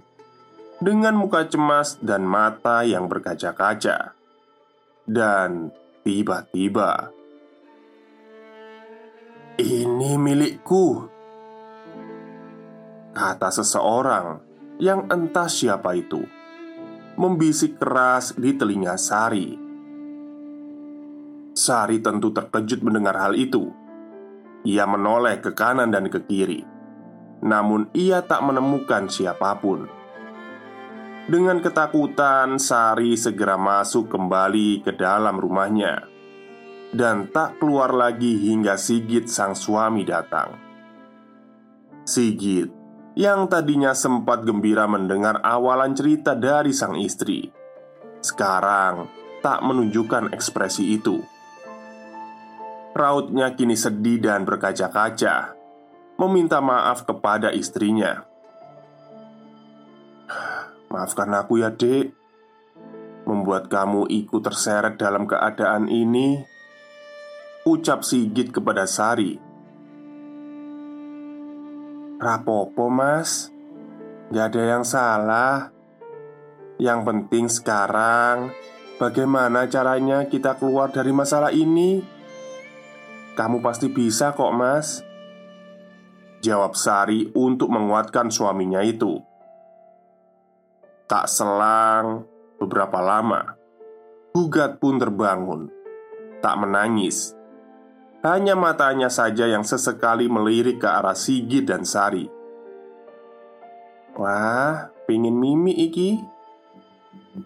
dengan 0.78 1.16
muka 1.16 1.48
cemas 1.48 1.96
dan 2.04 2.28
mata 2.28 2.84
yang 2.84 3.08
berkaca-kaca. 3.08 4.12
Dan 5.08 5.72
tiba-tiba, 6.04 7.08
"Ini 9.56 10.12
milikku," 10.20 11.08
kata 13.16 13.48
seseorang 13.48 14.49
yang 14.80 15.06
entah 15.12 15.46
siapa 15.46 15.92
itu, 15.92 16.24
membisik 17.20 17.76
keras 17.76 18.32
di 18.32 18.56
telinga 18.56 18.96
Sari. 18.96 19.54
Sari 21.52 22.00
tentu 22.00 22.32
terkejut 22.32 22.80
mendengar 22.80 23.20
hal 23.20 23.36
itu 23.36 23.68
ia 24.64 24.84
menoleh 24.84 25.40
ke 25.40 25.56
kanan 25.56 25.88
dan 25.88 26.12
ke 26.12 26.20
kiri, 26.24 26.64
namun 27.40 27.88
ia 27.96 28.20
tak 28.20 28.44
menemukan 28.44 29.08
siapa 29.08 29.56
pun. 29.56 29.88
Dengan 31.30 31.62
ketakutan, 31.62 32.60
Sari 32.60 33.16
segera 33.16 33.56
masuk 33.56 34.10
kembali 34.10 34.84
ke 34.84 34.92
dalam 34.96 35.36
rumahnya 35.40 36.04
dan 36.90 37.30
tak 37.30 37.62
keluar 37.62 37.94
lagi 37.94 38.36
hingga 38.50 38.74
Sigit, 38.74 39.30
sang 39.30 39.54
suami, 39.54 40.02
datang. 40.02 40.58
Sigit 42.02 42.79
yang 43.20 43.52
tadinya 43.52 43.92
sempat 43.92 44.48
gembira 44.48 44.88
mendengar 44.88 45.44
awalan 45.44 45.92
cerita 45.92 46.32
dari 46.32 46.72
sang 46.72 46.96
istri, 46.96 47.52
sekarang 48.24 49.12
tak 49.44 49.60
menunjukkan 49.60 50.32
ekspresi 50.32 50.96
itu. 50.96 51.20
Rautnya 52.96 53.52
kini 53.54 53.78
sedih 53.78 54.18
dan 54.18 54.42
berkaca-kaca 54.42 55.54
Meminta 56.18 56.58
maaf 56.58 57.06
kepada 57.06 57.54
istrinya. 57.54 58.26
Maafkan 60.90 61.30
aku 61.38 61.62
ya 61.62 61.70
dek 61.70 62.10
Membuat 63.30 63.70
kamu 63.70 64.10
ikut 64.10 64.42
terseret 64.42 64.98
dalam 64.98 65.30
keadaan 65.30 65.86
ini 65.86 66.42
Ucap 67.62 68.02
Sigit 68.02 68.50
kepada 68.50 68.90
Sari 68.90 69.49
Rapopo 72.20 72.92
mas. 72.92 73.48
Gak 74.28 74.52
ada 74.54 74.62
yang 74.76 74.84
salah. 74.84 75.72
Yang 76.76 77.00
penting 77.08 77.44
sekarang 77.48 78.52
Bagaimana 79.00 79.64
caranya 79.64 80.28
kita 80.28 80.60
keluar 80.60 80.92
dari 80.92 81.08
masalah 81.08 81.56
ini? 81.56 82.04
Kamu 83.32 83.64
pasti 83.64 83.88
bisa 83.88 84.36
kok 84.36 84.52
mas. 84.52 85.00
Jawab 86.44 86.76
Sari 86.76 87.32
untuk 87.32 87.72
menguatkan 87.72 88.28
suaminya 88.28 88.84
itu. 88.84 89.16
Tak 91.08 91.32
selang 91.32 92.28
beberapa 92.60 93.00
lama 93.00 93.56
Gugat 94.36 94.76
pun 94.76 95.00
terbangun. 95.00 95.72
Tak 96.44 96.60
menangis 96.60 97.32
Hanya 98.20 98.52
matanya 98.52 99.08
saja 99.08 99.48
yang 99.48 99.64
sesekali 99.64 100.28
melirik 100.28 100.84
ke 100.84 100.88
arah 100.88 101.16
Sigit 101.16 101.64
dan 101.64 101.88
Sari 101.88 102.28
Wah, 104.20 104.92
pingin 105.08 105.40
mimi 105.40 105.72
iki 105.72 106.20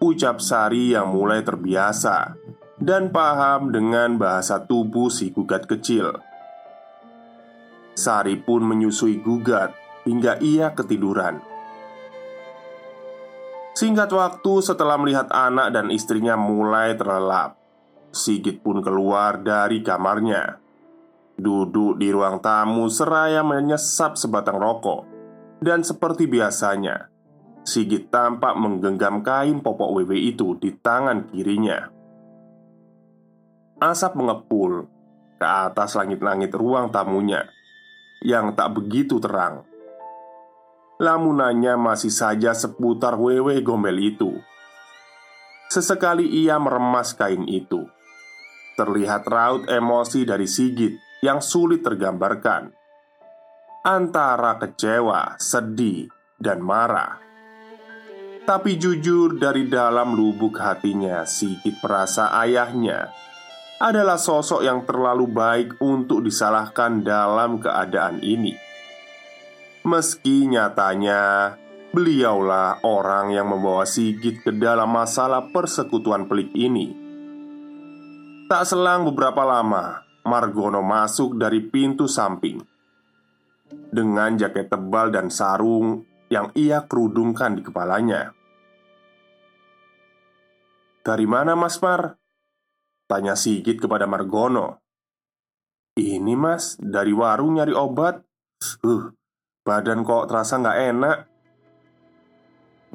Ucap 0.03 0.43
Sari 0.43 0.91
yang 0.91 1.15
mulai 1.15 1.39
terbiasa 1.47 2.35
dan 2.75 3.07
paham 3.15 3.71
dengan 3.71 4.19
bahasa 4.19 4.59
tubuh 4.59 5.07
si 5.07 5.31
gugat 5.31 5.63
kecil. 5.63 6.11
Sari 7.95 8.35
pun 8.35 8.67
menyusui 8.67 9.23
gugat 9.23 9.71
hingga 10.03 10.35
ia 10.43 10.75
ketiduran. 10.75 11.39
Singkat 13.75 14.11
waktu 14.11 14.53
setelah 14.59 14.99
melihat 14.99 15.31
anak 15.31 15.71
dan 15.71 15.87
istrinya 15.91 16.35
mulai 16.35 16.95
terlelap, 16.99 17.55
Sigit 18.11 18.59
pun 18.59 18.83
keluar 18.83 19.39
dari 19.39 19.79
kamarnya. 19.79 20.64
Duduk 21.35 21.99
di 21.99 22.11
ruang 22.15 22.39
tamu 22.39 22.87
seraya 22.87 23.43
menyesap 23.43 24.15
sebatang 24.15 24.55
rokok. 24.55 25.03
Dan 25.59 25.83
seperti 25.83 26.27
biasanya 26.27 27.11
Sigit 27.65 28.13
tampak 28.13 28.53
menggenggam 28.61 29.25
kain 29.25 29.57
popok 29.57 29.97
WW 29.97 30.13
itu 30.13 30.53
di 30.61 30.69
tangan 30.77 31.25
kirinya. 31.33 31.89
Asap 33.81 34.13
mengepul 34.21 34.85
ke 35.41 35.47
atas 35.49 35.97
langit-langit 35.97 36.53
ruang 36.53 36.93
tamunya 36.93 37.49
yang 38.21 38.53
tak 38.53 38.77
begitu 38.77 39.17
terang. 39.17 39.65
Lamunannya 41.01 41.73
masih 41.73 42.13
saja 42.13 42.53
seputar 42.53 43.17
wewe 43.17 43.57
gombel 43.65 43.97
itu. 43.97 44.37
Sesekali 45.73 46.29
ia 46.29 46.61
meremas 46.61 47.17
kain 47.17 47.49
itu. 47.49 47.81
Terlihat 48.77 49.25
raut 49.25 49.65
emosi 49.65 50.21
dari 50.21 50.45
Sigit 50.45 51.04
yang 51.23 51.39
sulit 51.39 51.83
tergambarkan 51.85 52.73
Antara 53.85 54.57
kecewa, 54.57 55.37
sedih, 55.37 56.09
dan 56.41 56.59
marah 56.59 57.21
Tapi 58.43 58.75
jujur 58.75 59.37
dari 59.37 59.69
dalam 59.69 60.17
lubuk 60.17 60.57
hatinya 60.57 61.23
Sigit 61.23 61.77
merasa 61.83 62.33
ayahnya 62.41 63.13
adalah 63.75 64.15
sosok 64.15 64.63
yang 64.63 64.87
terlalu 64.87 65.27
baik 65.27 65.69
untuk 65.83 66.23
disalahkan 66.23 67.03
dalam 67.03 67.59
keadaan 67.59 68.23
ini. 68.23 68.55
Meski 69.83 70.47
nyatanya 70.47 71.53
beliaulah 71.91 72.81
orang 72.81 73.35
yang 73.35 73.51
membawa 73.51 73.83
Sigit 73.83 74.41
ke 74.41 74.51
dalam 74.55 74.89
masalah 74.89 75.51
persekutuan 75.51 76.25
pelik 76.25 76.55
ini. 76.55 76.95
Tak 78.47 78.63
selang 78.63 79.03
beberapa 79.09 79.41
lama, 79.43 80.04
Margono 80.25 80.81
masuk 80.81 81.37
dari 81.37 81.61
pintu 81.61 82.09
samping. 82.09 82.61
Dengan 83.69 84.35
jaket 84.37 84.69
tebal 84.69 85.09
dan 85.13 85.29
sarung 85.29 86.05
yang 86.29 86.49
ia 86.57 86.85
kerudungkan 86.85 87.57
di 87.57 87.61
kepalanya. 87.61 88.33
"Dari 91.05 91.25
mana, 91.29 91.53
Mas 91.53 91.77
Mar?" 91.81 92.17
Tanya 93.05 93.37
Sigit 93.37 93.77
kepada 93.77 94.09
Margono. 94.09 94.81
Ini 95.95 96.33
mas, 96.35 96.75
dari 96.81 97.13
warung 97.13 97.55
nyari 97.55 97.71
obat. 97.71 98.19
Uh, 98.81 99.13
badan 99.61 100.01
kok 100.01 100.27
terasa 100.27 100.57
nggak 100.57 100.79
enak? 100.91 101.17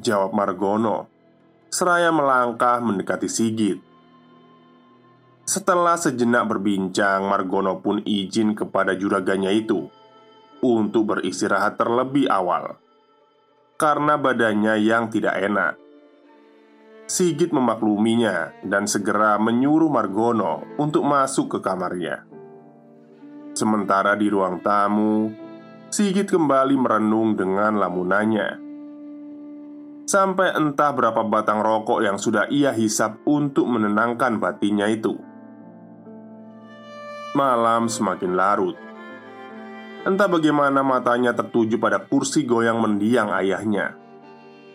Jawab 0.01 0.33
Margono 0.33 1.05
Seraya 1.69 2.09
melangkah 2.09 2.81
mendekati 2.81 3.29
Sigit 3.29 3.90
Setelah 5.51 5.99
sejenak 5.99 6.47
berbincang 6.47 7.27
Margono 7.27 7.83
pun 7.83 7.99
izin 8.07 8.55
kepada 8.55 8.95
juraganya 8.95 9.51
itu 9.51 9.83
Untuk 10.63 11.11
beristirahat 11.11 11.75
terlebih 11.75 12.31
awal 12.31 12.79
Karena 13.75 14.15
badannya 14.15 14.79
yang 14.79 15.11
tidak 15.11 15.35
enak 15.43 15.75
Sigit 17.11 17.51
memakluminya 17.51 18.63
dan 18.63 18.87
segera 18.87 19.35
menyuruh 19.35 19.91
Margono 19.91 20.63
untuk 20.79 21.03
masuk 21.03 21.51
ke 21.51 21.59
kamarnya. 21.59 22.23
Sementara 23.51 24.15
di 24.15 24.31
ruang 24.31 24.63
tamu, 24.63 25.27
Sigit 25.91 26.31
kembali 26.31 26.79
merenung 26.79 27.35
dengan 27.35 27.75
lamunannya. 27.75 28.49
Sampai 30.07 30.55
entah 30.55 30.95
berapa 30.95 31.27
batang 31.27 31.59
rokok 31.59 31.99
yang 31.99 32.15
sudah 32.15 32.47
ia 32.47 32.71
hisap 32.71 33.19
untuk 33.27 33.67
menenangkan 33.67 34.39
batinnya 34.39 34.87
itu. 34.87 35.30
Malam 37.31 37.87
semakin 37.87 38.35
larut. 38.35 38.75
Entah 40.03 40.27
bagaimana 40.27 40.83
matanya 40.83 41.31
tertuju 41.31 41.79
pada 41.79 42.03
kursi 42.03 42.43
goyang 42.43 42.83
mendiang 42.83 43.31
ayahnya 43.31 43.95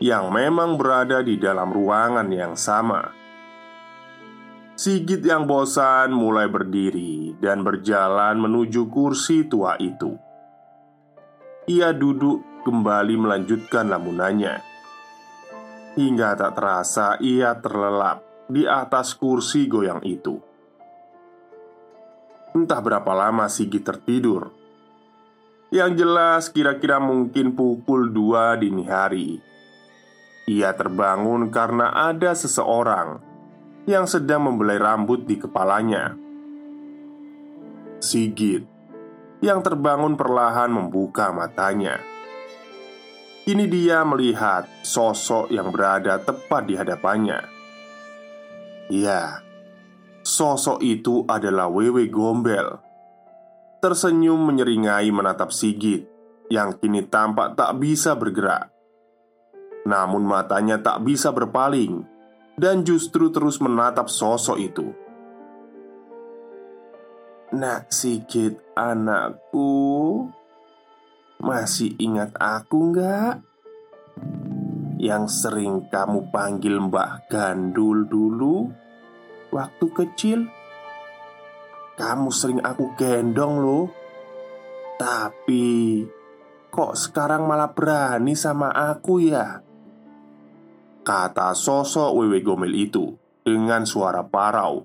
yang 0.01 0.33
memang 0.33 0.81
berada 0.81 1.21
di 1.21 1.37
dalam 1.37 1.69
ruangan 1.69 2.25
yang 2.33 2.57
sama. 2.57 3.13
Sigit 4.73 5.21
yang 5.21 5.45
bosan 5.45 6.17
mulai 6.17 6.49
berdiri 6.49 7.37
dan 7.37 7.61
berjalan 7.61 8.41
menuju 8.41 8.89
kursi 8.89 9.45
tua 9.45 9.77
itu. 9.77 10.17
Ia 11.69 11.93
duduk 11.93 12.65
kembali 12.65 13.21
melanjutkan 13.21 13.93
lamunannya. 13.93 14.65
Hingga 15.97 16.29
tak 16.41 16.57
terasa 16.57 17.21
ia 17.21 17.53
terlelap 17.61 18.25
di 18.49 18.65
atas 18.65 19.13
kursi 19.13 19.69
goyang 19.69 20.01
itu. 20.09 20.46
Entah 22.57 22.81
berapa 22.81 23.13
lama 23.13 23.53
Sigit 23.53 23.85
tertidur. 23.85 24.49
Yang 25.69 25.91
jelas 26.01 26.43
kira-kira 26.49 26.97
mungkin 26.97 27.53
pukul 27.53 28.09
2 28.09 28.65
dini 28.65 28.89
hari 28.89 29.45
ia 30.47 30.71
terbangun 30.79 31.51
karena 31.51 31.91
ada 31.91 32.31
seseorang 32.31 33.19
yang 33.91 34.07
sedang 34.07 34.47
membelai 34.47 34.79
rambut 34.79 35.27
di 35.27 35.43
kepalanya. 35.43 36.15
Sigit 37.99 38.63
yang 39.43 39.59
terbangun 39.67 40.15
perlahan 40.15 40.71
membuka 40.71 41.35
matanya. 41.35 41.99
Kini 43.43 43.67
dia 43.67 44.07
melihat 44.07 44.71
sosok 44.87 45.51
yang 45.51 45.75
berada 45.75 46.19
tepat 46.23 46.63
di 46.67 46.75
hadapannya. 46.79 47.43
Ya, 48.91 49.43
sosok 50.37 50.85
itu 50.85 51.25
adalah 51.25 51.73
Wewe 51.73 52.13
Gombel. 52.13 52.77
Tersenyum 53.81 54.45
menyeringai 54.45 55.09
menatap 55.09 55.49
Sigit 55.49 56.05
yang 56.53 56.77
kini 56.77 57.09
tampak 57.09 57.57
tak 57.57 57.81
bisa 57.81 58.13
bergerak. 58.13 58.77
Namun 59.87 60.27
matanya 60.27 60.83
tak 60.83 61.07
bisa 61.07 61.31
berpaling 61.31 62.03
Dan 62.59 62.83
justru 62.83 63.31
terus 63.31 63.63
menatap 63.63 64.11
sosok 64.11 64.59
itu 64.59 64.91
Nak 67.55 67.95
Sigit 67.95 68.59
anakku 68.75 70.27
Masih 71.39 71.95
ingat 72.03 72.35
aku 72.35 72.91
nggak? 72.91 73.47
Yang 74.99 75.25
sering 75.47 75.87
kamu 75.87 76.35
panggil 76.35 76.83
Mbak 76.91 77.31
Gandul 77.31 78.11
dulu 78.11 78.67
Waktu 79.55 79.87
kecil. 79.93 80.39
Kamu 81.97 82.29
sering 82.29 82.61
aku 82.61 82.93
gendong 82.99 83.63
loh. 83.63 83.87
Tapi 84.97 86.05
Kok 86.77 86.93
sekarang 86.93 87.49
malah 87.49 87.73
berani 87.73 88.37
sama 88.37 88.69
aku 88.69 89.25
ya? 89.25 89.65
Kata 91.01 91.57
sosok 91.57 92.21
Wewe 92.21 92.45
Gomel 92.45 92.77
itu 92.77 93.17
dengan 93.41 93.89
suara 93.89 94.29
parau 94.29 94.85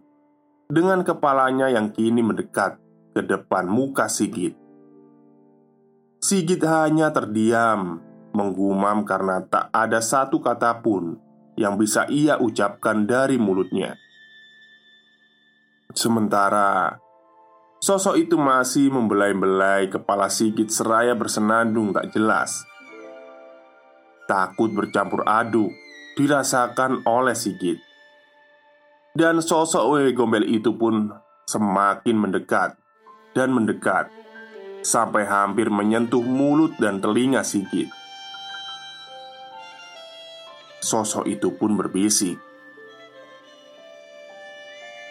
Dengan 0.72 1.04
kepalanya 1.04 1.68
yang 1.68 1.92
kini 1.92 2.24
mendekat 2.24 2.80
ke 3.12 3.20
depan 3.28 3.68
muka 3.68 4.08
Sigit. 4.08 4.56
Sigit 6.24 6.64
hanya 6.64 7.12
terdiam 7.12 8.00
Menggumam 8.32 9.04
karena 9.04 9.44
tak 9.44 9.68
ada 9.76 10.00
satu 10.00 10.40
kata 10.40 10.80
pun 10.80 11.20
Yang 11.60 11.74
bisa 11.76 12.08
ia 12.08 12.40
ucapkan 12.40 13.04
dari 13.04 13.36
mulutnya 13.36 14.00
Sementara 15.94 16.98
Sosok 17.82 18.14
itu 18.14 18.38
masih 18.38 18.94
membelai-belai 18.94 19.90
kepala 19.90 20.30
Sigit 20.30 20.70
seraya 20.70 21.18
bersenandung 21.18 21.92
tak 21.92 22.14
jelas 22.14 22.62
Takut 24.32 24.72
bercampur 24.72 25.28
aduk 25.28 25.76
dirasakan 26.16 27.04
oleh 27.04 27.36
Sigit. 27.36 27.80
Dan 29.12 29.44
sosok 29.44 29.92
Wewe 29.92 30.16
Gombel 30.16 30.48
itu 30.48 30.72
pun 30.72 31.12
semakin 31.44 32.16
mendekat 32.16 32.80
dan 33.36 33.52
mendekat 33.52 34.08
sampai 34.88 35.28
hampir 35.28 35.68
menyentuh 35.68 36.24
mulut 36.24 36.72
dan 36.80 37.04
telinga 37.04 37.44
Sigit. 37.44 37.92
Sosok 40.80 41.28
itu 41.28 41.52
pun 41.60 41.76
berbisik, 41.76 42.40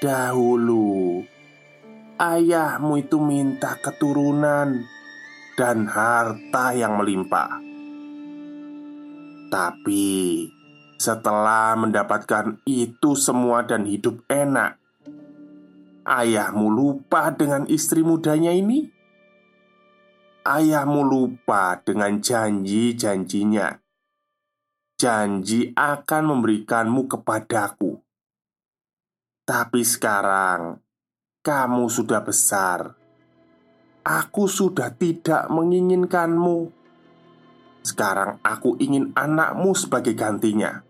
"Dahulu 0.01 1.21
ayahmu 2.17 3.05
itu 3.05 3.21
minta 3.21 3.77
keturunan 3.77 4.85
dan 5.55 5.85
harta 5.87 6.73
yang 6.73 6.97
melimpah, 6.97 7.61
tapi..." 9.53 10.49
Setelah 11.01 11.81
mendapatkan 11.81 12.61
itu 12.69 13.17
semua 13.17 13.65
dan 13.65 13.89
hidup 13.89 14.21
enak, 14.29 14.77
ayahmu 16.05 16.69
lupa 16.69 17.33
dengan 17.33 17.65
istri 17.73 18.05
mudanya 18.05 18.53
ini. 18.53 18.85
Ayahmu 20.45 21.01
lupa 21.01 21.81
dengan 21.81 22.21
janji-janjinya. 22.21 23.81
Janji 25.01 25.73
akan 25.73 26.23
memberikanmu 26.37 27.09
kepadaku, 27.09 28.00
tapi 29.51 29.83
sekarang 29.83 30.79
kamu 31.43 31.91
sudah 31.91 32.23
besar. 32.23 32.95
Aku 34.07 34.47
sudah 34.47 34.95
tidak 34.95 35.51
menginginkanmu. 35.51 36.71
Sekarang 37.83 38.39
aku 38.47 38.79
ingin 38.79 39.11
anakmu 39.19 39.75
sebagai 39.75 40.15
gantinya. 40.15 40.87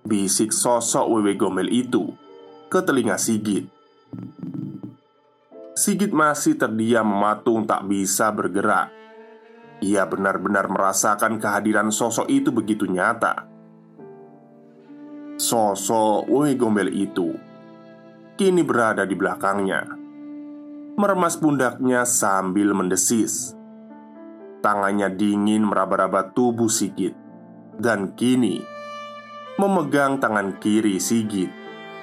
Bisik 0.00 0.48
sosok 0.48 1.12
Wewe 1.12 1.36
Gombel 1.36 1.68
itu 1.68 2.08
ke 2.72 2.80
telinga 2.80 3.20
Sigit 3.20 3.68
Sigit 5.76 6.08
masih 6.16 6.56
terdiam 6.56 7.04
mematung 7.04 7.68
tak 7.68 7.84
bisa 7.84 8.32
bergerak 8.32 8.88
Ia 9.84 10.08
benar-benar 10.08 10.72
merasakan 10.72 11.36
kehadiran 11.36 11.92
sosok 11.92 12.24
itu 12.32 12.48
begitu 12.48 12.88
nyata. 12.88 13.47
Sosok 15.38 16.26
Woi 16.26 16.58
Gombel 16.58 16.90
itu 16.90 17.30
kini 18.34 18.66
berada 18.66 19.06
di 19.06 19.14
belakangnya, 19.14 19.86
meremas 20.98 21.38
pundaknya 21.38 22.02
sambil 22.02 22.74
mendesis. 22.74 23.54
Tangannya 24.58 25.14
dingin 25.14 25.62
meraba-raba 25.62 26.34
tubuh 26.34 26.66
Sigit, 26.66 27.14
dan 27.78 28.18
kini 28.18 28.66
memegang 29.62 30.18
tangan 30.18 30.58
kiri 30.58 30.98
Sigit 30.98 31.54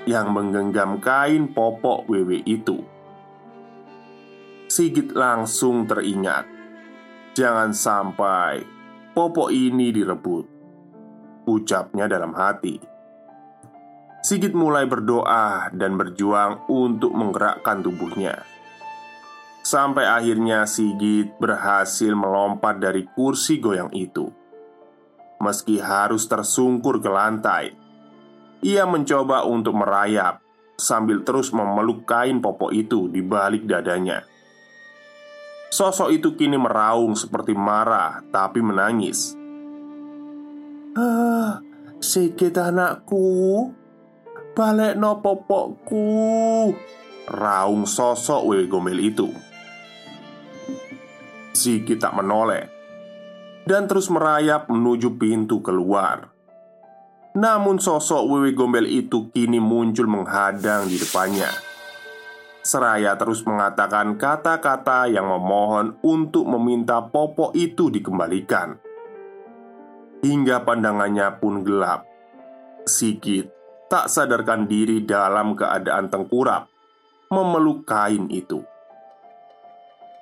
yang 0.08 0.32
menggenggam 0.32 1.04
kain 1.04 1.52
popok 1.52 2.08
Wewe 2.08 2.40
itu. 2.48 2.88
Sigit 4.72 5.12
langsung 5.12 5.84
teringat, 5.84 6.48
jangan 7.36 7.76
sampai 7.76 8.64
popok 9.12 9.52
ini 9.52 9.92
direbut. 9.92 10.48
Ucapnya 11.52 12.08
dalam 12.08 12.32
hati. 12.32 12.95
Sigit 14.26 14.58
mulai 14.58 14.90
berdoa 14.90 15.70
dan 15.70 16.02
berjuang 16.02 16.66
untuk 16.66 17.14
menggerakkan 17.14 17.86
tubuhnya. 17.86 18.42
Sampai 19.62 20.10
akhirnya 20.10 20.66
Sigit 20.66 21.38
berhasil 21.38 22.10
melompat 22.10 22.82
dari 22.82 23.06
kursi 23.06 23.62
goyang 23.62 23.94
itu. 23.94 24.26
Meski 25.38 25.78
harus 25.78 26.26
tersungkur 26.26 27.06
ke 27.06 27.10
lantai, 27.14 27.78
ia 28.66 28.90
mencoba 28.90 29.46
untuk 29.46 29.78
merayap 29.78 30.42
sambil 30.74 31.22
terus 31.22 31.54
memeluk 31.54 32.10
kain 32.10 32.42
popok 32.42 32.74
itu 32.74 33.06
di 33.06 33.22
balik 33.22 33.70
dadanya. 33.70 34.26
Sosok 35.70 36.10
itu 36.10 36.34
kini 36.34 36.58
meraung 36.58 37.14
seperti 37.14 37.54
marah 37.54 38.26
tapi 38.34 38.58
menangis. 38.58 39.38
Ah, 40.98 41.62
Sigit 42.02 42.58
anakku, 42.58 43.70
balik 44.56 44.96
no 44.96 45.20
popokku. 45.20 46.72
Raung 47.28 47.84
sosok 47.84 48.48
Wewe 48.48 48.66
Gombel 48.72 49.04
itu. 49.04 49.28
Sigit 51.56 51.98
tak 51.98 52.14
menoleh 52.14 52.68
Dan 53.66 53.90
terus 53.90 54.14
merayap 54.14 54.70
menuju 54.70 55.18
pintu 55.18 55.60
keluar. 55.60 56.30
Namun 57.36 57.82
sosok 57.82 58.30
Wewe 58.30 58.56
Gombel 58.56 58.88
itu 58.88 59.34
kini 59.34 59.60
muncul 59.60 60.08
menghadang 60.08 60.88
di 60.88 60.96
depannya. 60.96 61.50
Seraya 62.62 63.18
terus 63.18 63.42
mengatakan 63.46 64.16
kata-kata 64.16 65.10
yang 65.10 65.28
memohon 65.30 65.98
untuk 66.06 66.46
meminta 66.46 67.02
popok 67.02 67.58
itu 67.58 67.90
dikembalikan. 67.90 68.78
Hingga 70.22 70.62
pandangannya 70.66 71.42
pun 71.42 71.62
gelap. 71.66 72.06
Sigit 72.86 73.55
tak 73.86 74.10
sadarkan 74.10 74.66
diri 74.66 75.06
dalam 75.06 75.54
keadaan 75.54 76.10
tengkurap, 76.10 76.68
memeluk 77.30 77.86
kain 77.86 78.28
itu. 78.34 78.66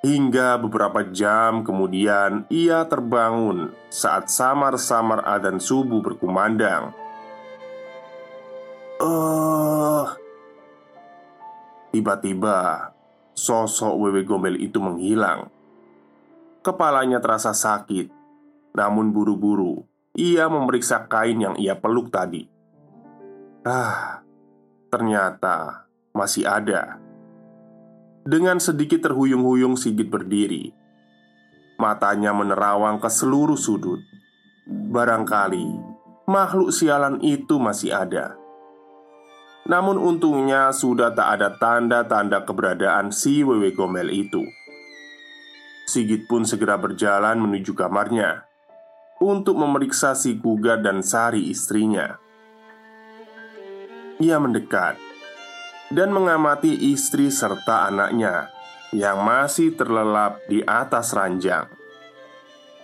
Hingga 0.03 0.59
beberapa 0.59 1.07
jam 1.15 1.63
kemudian 1.63 2.43
ia 2.51 2.83
terbangun 2.91 3.71
saat 3.87 4.27
samar-samar 4.27 5.23
adzan 5.23 5.63
subuh 5.63 6.03
berkumandang. 6.03 6.91
Eh, 8.99 10.05
tiba-tiba 11.95 12.91
sosok 13.31 13.95
Wewe 13.95 14.27
Gombel 14.27 14.59
itu 14.59 14.83
menghilang. 14.83 15.47
Kepalanya 16.63 17.23
terasa 17.23 17.55
sakit, 17.55 18.11
namun 18.75 19.15
buru-buru 19.15 19.87
ia 20.13 20.45
memeriksa 20.45 21.09
kain 21.09 21.41
yang 21.41 21.55
ia 21.57 21.73
peluk 21.73 22.13
tadi. 22.13 22.52
Ah, 23.63 24.19
ternyata 24.91 25.87
masih 26.11 26.43
ada. 26.43 26.99
Dengan 28.27 28.59
sedikit 28.59 29.07
terhuyung-huyung 29.07 29.79
Sigit 29.79 30.11
berdiri. 30.11 30.75
Matanya 31.79 32.35
menerawang 32.35 32.99
ke 32.99 33.07
seluruh 33.07 33.55
sudut. 33.55 34.03
Barangkali 34.67 35.79
makhluk 36.27 36.75
sialan 36.75 37.23
itu 37.23 37.55
masih 37.55 37.95
ada. 37.95 38.35
Namun 39.63 39.95
untungnya 39.95 40.75
sudah 40.75 41.15
tak 41.15 41.39
ada 41.39 41.55
tanda-tanda 41.55 42.43
keberadaan 42.43 43.15
si 43.15 43.47
Wewe 43.47 43.71
Gombel 43.71 44.11
itu. 44.11 44.43
Sigit 45.87 46.27
pun 46.27 46.43
segera 46.43 46.75
berjalan 46.75 47.39
menuju 47.39 47.71
kamarnya 47.71 48.43
untuk 49.23 49.55
memeriksa 49.55 50.19
si 50.19 50.35
Guga 50.35 50.75
dan 50.75 50.99
Sari 50.99 51.47
istrinya. 51.47 52.19
Ia 54.21 54.37
mendekat 54.37 54.99
dan 55.89 56.13
mengamati 56.13 56.93
istri 56.93 57.33
serta 57.33 57.89
anaknya 57.89 58.53
yang 58.93 59.25
masih 59.25 59.73
terlelap 59.73 60.41
di 60.45 60.61
atas 60.61 61.17
ranjang. 61.17 61.65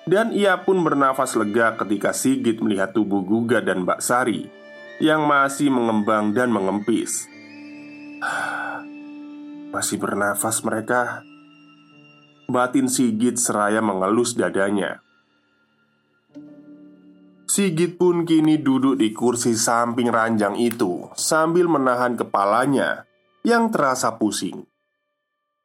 Dan 0.10 0.34
ia 0.34 0.58
pun 0.66 0.82
bernafas 0.82 1.38
lega 1.38 1.78
ketika 1.78 2.10
Sigit 2.18 2.66
melihat 2.66 2.98
tubuh 2.98 3.22
Guga 3.22 3.62
dan 3.62 3.86
Mbak 3.86 4.02
Sari 4.02 4.50
yang 4.98 5.30
masih 5.30 5.70
mengembang 5.70 6.34
dan 6.34 6.50
mengempis. 6.50 7.30
Masih 9.70 10.02
bernafas 10.02 10.66
mereka. 10.66 11.22
Batin 12.50 12.90
Sigit 12.90 13.38
seraya 13.38 13.86
mengelus 13.86 14.34
dadanya. 14.34 15.06
Sigit 17.50 17.98
pun 17.98 18.30
kini 18.30 18.62
duduk 18.62 19.02
di 19.02 19.10
kursi 19.10 19.58
samping 19.58 20.14
ranjang 20.14 20.54
itu 20.54 21.10
sambil 21.18 21.66
menahan 21.66 22.14
kepalanya 22.14 23.10
yang 23.42 23.74
terasa 23.74 24.22
pusing. 24.22 24.70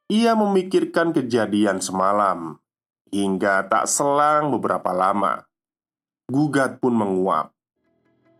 Ia 0.09 0.33
memikirkan 0.33 1.13
kejadian 1.13 1.85
semalam 1.85 2.57
hingga 3.13 3.69
tak 3.69 3.85
selang 3.85 4.49
beberapa 4.49 4.97
lama. 4.97 5.45
Gugat 6.25 6.81
pun 6.81 6.97
menguap. 6.97 7.53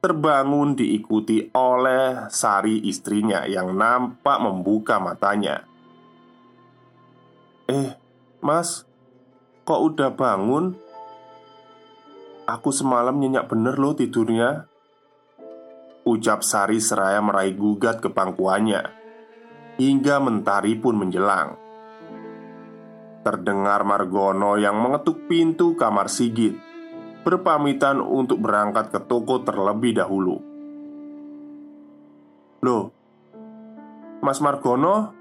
Terbangun 0.02 0.74
diikuti 0.74 1.46
oleh 1.54 2.26
Sari 2.34 2.82
istrinya 2.90 3.46
yang 3.46 3.78
nampak 3.78 4.42
membuka 4.42 4.98
matanya. 4.98 5.70
"Eh, 7.70 7.94
Mas, 8.42 8.90
kok 9.70 9.94
udah 9.94 10.10
bangun?" 10.18 10.85
Aku 12.46 12.70
semalam 12.70 13.18
nyenyak 13.18 13.50
bener 13.50 13.74
loh 13.74 13.98
tidurnya. 13.98 14.70
Ucap 16.06 16.46
Sari 16.46 16.78
seraya 16.78 17.18
meraih 17.18 17.58
gugat 17.58 17.98
ke 17.98 18.14
pangkuannya 18.14 18.86
Hingga 19.82 20.22
mentari 20.22 20.78
pun 20.78 20.94
menjelang. 20.94 21.58
Terdengar 23.26 23.82
Margono 23.82 24.62
yang 24.62 24.78
mengetuk 24.78 25.26
pintu 25.26 25.74
kamar 25.74 26.06
Sigit 26.06 26.54
Berpamitan 27.26 27.98
untuk 27.98 28.46
berangkat 28.46 28.94
ke 28.94 29.02
toko 29.10 29.42
terlebih 29.42 29.98
dahulu. 29.98 30.38
Loh 32.62 32.94
Mas 34.22 34.38
Margono? 34.38 35.18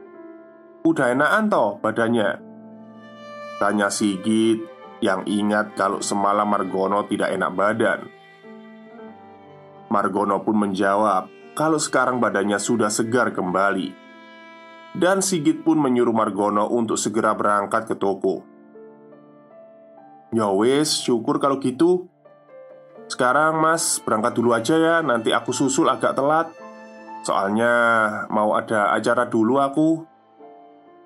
Udah 0.85 1.17
enakan 1.17 1.49
toh 1.49 1.81
badannya? 1.81 2.37
Tanya 3.57 3.89
Sigit 3.89 4.74
yang 5.05 5.29
ingat 5.29 5.77
kalau 5.77 6.01
semalam 6.01 6.49
Margono 6.49 7.05
tidak 7.05 7.37
enak 7.37 7.53
badan. 7.53 8.01
Margono 9.93 10.41
pun 10.41 10.57
menjawab 10.65 11.29
kalau 11.53 11.77
sekarang 11.77 12.25
badannya 12.25 12.57
sudah 12.57 12.89
segar 12.89 13.37
kembali. 13.37 13.93
Dan 14.97 15.21
Sigit 15.21 15.61
pun 15.61 15.77
menyuruh 15.77 16.17
Margono 16.17 16.73
untuk 16.73 16.97
segera 16.97 17.37
berangkat 17.37 17.85
ke 17.85 17.95
toko. 18.01 18.47
Ya 20.33 20.49
wes, 20.49 21.05
syukur 21.05 21.37
kalau 21.37 21.61
gitu. 21.61 22.09
Sekarang 23.05 23.61
mas 23.61 24.01
berangkat 24.01 24.33
dulu 24.33 24.57
aja 24.57 24.75
ya, 24.81 24.97
nanti 25.05 25.37
aku 25.37 25.53
susul 25.53 25.93
agak 25.93 26.17
telat. 26.17 26.49
Soalnya 27.29 27.73
mau 28.33 28.57
ada 28.57 28.97
acara 28.97 29.29
dulu 29.29 29.61
aku. 29.61 29.89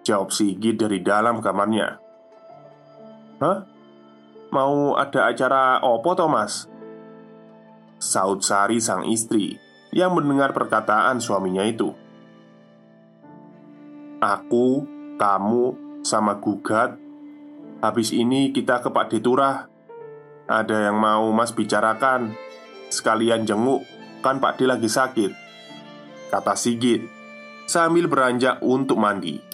Jawab 0.07 0.31
Sigit 0.31 0.79
dari 0.79 1.03
dalam 1.03 1.43
kamarnya. 1.43 1.99
Hah? 3.43 3.78
Mau 4.49 4.97
ada 4.97 5.29
acara 5.29 5.77
opo 5.85 6.17
Thomas? 6.17 6.65
Saud 8.01 8.41
Sari 8.41 8.81
sang 8.81 9.05
istri 9.05 9.61
yang 9.93 10.17
mendengar 10.17 10.57
perkataan 10.57 11.21
suaminya 11.21 11.69
itu. 11.69 11.93
Aku, 14.25 14.89
kamu, 15.21 15.65
sama 16.03 16.41
Gugat 16.41 16.97
Habis 17.79 18.11
ini 18.11 18.51
kita 18.51 18.83
ke 18.83 18.91
Pak 18.91 19.07
Deturah. 19.15 19.71
Ada 20.51 20.91
yang 20.91 20.99
mau 20.99 21.31
mas 21.31 21.55
bicarakan? 21.55 22.35
Sekalian 22.91 23.47
jenguk 23.47 23.85
Kan 24.25 24.43
Pak 24.43 24.59
D 24.59 24.67
lagi 24.67 24.89
sakit. 24.89 25.31
Kata 26.33 26.57
Sigit 26.59 27.05
Sambil 27.69 28.09
beranjak 28.09 28.59
untuk 28.65 28.99
mandi 28.99 29.48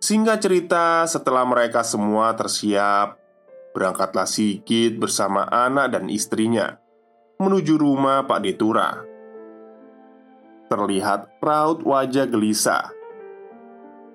Singkat 0.00 0.40
cerita, 0.40 1.04
setelah 1.04 1.44
mereka 1.44 1.84
semua 1.84 2.32
tersiap, 2.32 3.20
berangkatlah 3.76 4.24
Sigit 4.24 4.96
bersama 4.96 5.44
anak 5.44 5.92
dan 5.92 6.08
istrinya 6.08 6.80
menuju 7.36 7.76
rumah 7.76 8.24
Pak 8.24 8.40
Detura. 8.40 8.96
Terlihat 10.72 11.36
raut 11.44 11.84
wajah 11.84 12.24
gelisah. 12.24 12.88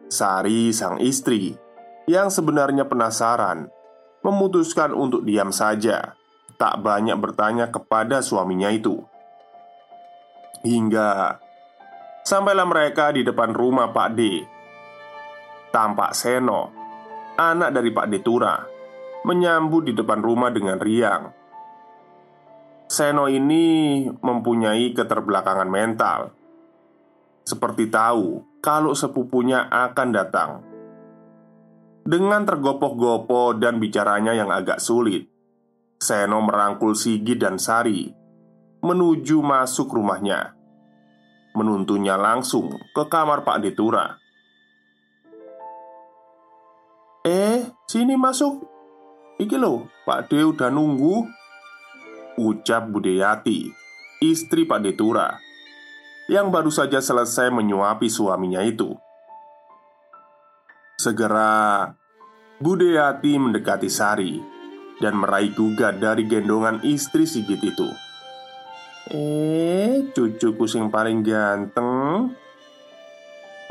Sari, 0.09 0.73
sang 0.73 0.97
istri, 1.05 1.53
yang 2.09 2.33
sebenarnya 2.33 2.89
penasaran, 2.89 3.69
memutuskan 4.25 4.89
untuk 4.89 5.21
diam 5.21 5.53
saja, 5.53 6.17
tak 6.57 6.81
banyak 6.81 7.17
bertanya 7.21 7.69
kepada 7.69 8.25
suaminya 8.25 8.73
itu. 8.73 9.05
Hingga 10.65 11.37
sampailah 12.25 12.65
mereka 12.65 13.13
di 13.13 13.21
depan 13.21 13.53
rumah 13.53 13.93
Pak 13.93 14.09
D 14.17 14.21
Tampak 15.75 16.15
Seno, 16.15 16.71
anak 17.35 17.75
dari 17.75 17.91
Pak 17.91 18.07
Detura, 18.07 18.63
menyambut 19.27 19.83
di 19.83 19.91
depan 19.91 20.23
rumah 20.23 20.47
dengan 20.47 20.79
riang. 20.79 21.27
Seno 22.87 23.27
ini 23.27 24.07
mempunyai 24.07 24.95
keterbelakangan 24.95 25.67
mental, 25.67 26.31
seperti 27.43 27.91
tahu 27.91 28.39
kalau 28.63 28.95
sepupunya 28.95 29.67
akan 29.67 30.09
datang. 30.15 30.63
Dengan 32.07 32.47
tergopoh-gopoh 32.47 33.59
dan 33.59 33.75
bicaranya 33.75 34.31
yang 34.31 34.55
agak 34.55 34.79
sulit, 34.79 35.27
Seno 35.99 36.39
merangkul 36.39 36.95
Sigi 36.95 37.35
dan 37.35 37.59
Sari 37.59 38.15
menuju 38.79 39.43
masuk 39.43 39.91
rumahnya, 39.91 40.55
menuntunnya 41.51 42.15
langsung 42.15 42.71
ke 42.95 43.03
kamar 43.11 43.43
Pak 43.43 43.59
Detura. 43.59 44.23
Eh, 47.25 47.65
sini 47.89 48.13
masuk. 48.13 48.69
Iki 49.41 49.57
lo, 49.57 49.89
Pak 50.05 50.29
De 50.29 50.45
udah 50.45 50.69
nunggu. 50.69 51.25
Ucap 52.37 52.91
Budeyati 52.91 53.71
Istri 54.19 54.67
Pak 54.67 54.83
Detura 54.83 55.39
Yang 56.27 56.47
baru 56.51 56.67
saja 56.67 56.99
selesai 57.01 57.49
menyuapi 57.49 58.11
suaminya 58.11 58.61
itu. 58.61 58.93
Segera 61.01 61.89
Budeyati 62.61 63.41
mendekati 63.41 63.89
Sari 63.89 64.37
Dan 65.01 65.17
meraih 65.17 65.49
gugat 65.57 65.97
dari 65.97 66.29
gendongan 66.29 66.85
istri 66.85 67.25
Sigit 67.25 67.63
itu. 67.63 67.89
Eh, 69.09 70.13
cucuku 70.13 70.69
sing 70.69 70.93
paling 70.93 71.25
ganteng. 71.25 72.31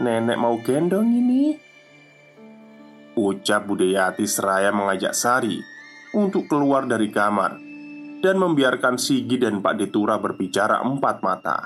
Nenek 0.03 0.38
mau 0.43 0.59
gendong 0.59 1.07
ini 1.07 1.63
Ucap 3.14 3.70
Budayati 3.70 4.27
seraya 4.27 4.74
mengajak 4.74 5.14
Sari 5.14 5.62
untuk 6.14 6.50
keluar 6.50 6.87
dari 6.90 7.11
kamar 7.14 7.59
dan 8.18 8.37
membiarkan 8.40 8.98
Sigi 8.98 9.38
dan 9.38 9.62
Pak 9.62 9.74
Detura 9.79 10.18
berbicara 10.18 10.83
empat 10.83 11.16
mata. 11.22 11.59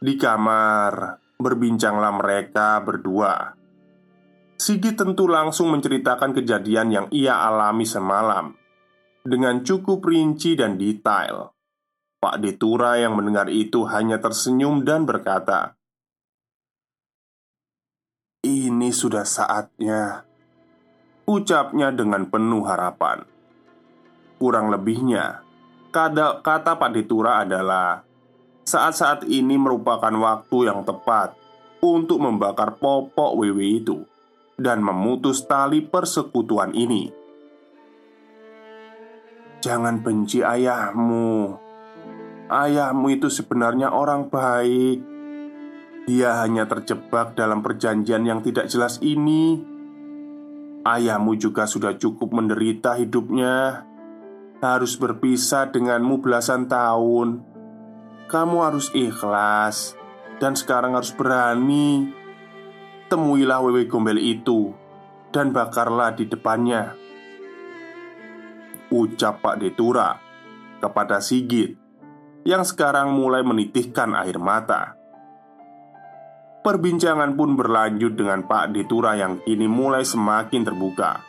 Di 0.00 0.16
kamar, 0.16 1.20
berbincanglah 1.40 2.12
mereka 2.12 2.80
berdua. 2.84 3.56
Sigi 4.60 4.92
tentu 4.92 5.24
langsung 5.24 5.72
menceritakan 5.72 6.36
kejadian 6.36 6.88
yang 6.92 7.06
ia 7.08 7.40
alami 7.40 7.88
semalam 7.88 8.52
dengan 9.24 9.64
cukup 9.64 10.04
rinci 10.04 10.56
dan 10.56 10.76
detail. 10.76 11.56
Pak 12.20 12.36
Detura 12.44 13.00
yang 13.00 13.16
mendengar 13.16 13.48
itu 13.48 13.88
hanya 13.88 14.20
tersenyum 14.20 14.84
dan 14.84 15.08
berkata, 15.08 15.79
ini 18.80 18.96
sudah 18.96 19.28
saatnya. 19.28 20.24
Ucapnya 21.28 21.92
dengan 21.92 22.24
penuh 22.32 22.64
harapan. 22.64 23.28
Kurang 24.40 24.72
lebihnya 24.72 25.44
Kata, 25.92 26.40
kata 26.40 26.80
Pak 26.80 26.96
Ditura 26.96 27.44
adalah 27.44 28.00
Saat-saat 28.64 29.28
ini 29.28 29.60
merupakan 29.60 30.08
waktu 30.08 30.72
yang 30.72 30.80
tepat 30.88 31.36
Untuk 31.84 32.24
membakar 32.24 32.80
popok 32.80 33.36
WW 33.36 33.84
itu 33.84 34.00
Dan 34.56 34.80
memutus 34.80 35.44
tali 35.44 35.84
persekutuan 35.84 36.72
ini. 36.72 37.12
Jangan 39.60 40.00
benci 40.00 40.40
ayahmu. 40.40 41.52
Ayahmu 42.48 43.06
itu 43.12 43.28
sebenarnya 43.28 43.92
orang 43.92 44.32
baik 44.32 45.19
dia 46.10 46.42
hanya 46.42 46.66
terjebak 46.66 47.38
dalam 47.38 47.62
perjanjian 47.62 48.26
yang 48.26 48.42
tidak 48.42 48.66
jelas 48.66 48.98
ini. 48.98 49.62
Ayahmu 50.82 51.38
juga 51.38 51.70
sudah 51.70 51.94
cukup 51.94 52.34
menderita 52.34 52.98
hidupnya, 52.98 53.86
harus 54.58 54.98
berpisah 54.98 55.70
denganmu 55.70 56.18
belasan 56.18 56.66
tahun. 56.66 57.46
Kamu 58.26 58.56
harus 58.58 58.90
ikhlas 58.90 59.94
dan 60.42 60.58
sekarang 60.58 60.98
harus 60.98 61.14
berani. 61.14 62.10
Temuilah 63.06 63.62
Wewe 63.62 63.86
Gombel 63.86 64.18
itu 64.18 64.74
dan 65.30 65.54
bakarlah 65.54 66.10
di 66.18 66.26
depannya. 66.26 66.90
Ucap 68.90 69.46
Pak 69.46 69.62
Detura 69.62 70.18
kepada 70.82 71.22
Sigit 71.22 71.78
yang 72.42 72.66
sekarang 72.66 73.14
mulai 73.14 73.46
menitihkan 73.46 74.10
air 74.18 74.42
mata. 74.42 74.99
Perbincangan 76.60 77.40
pun 77.40 77.56
berlanjut 77.56 78.20
dengan 78.20 78.44
Pak 78.44 78.76
Detura 78.76 79.16
yang 79.16 79.40
kini 79.40 79.64
mulai 79.64 80.04
semakin 80.04 80.60
terbuka. 80.60 81.24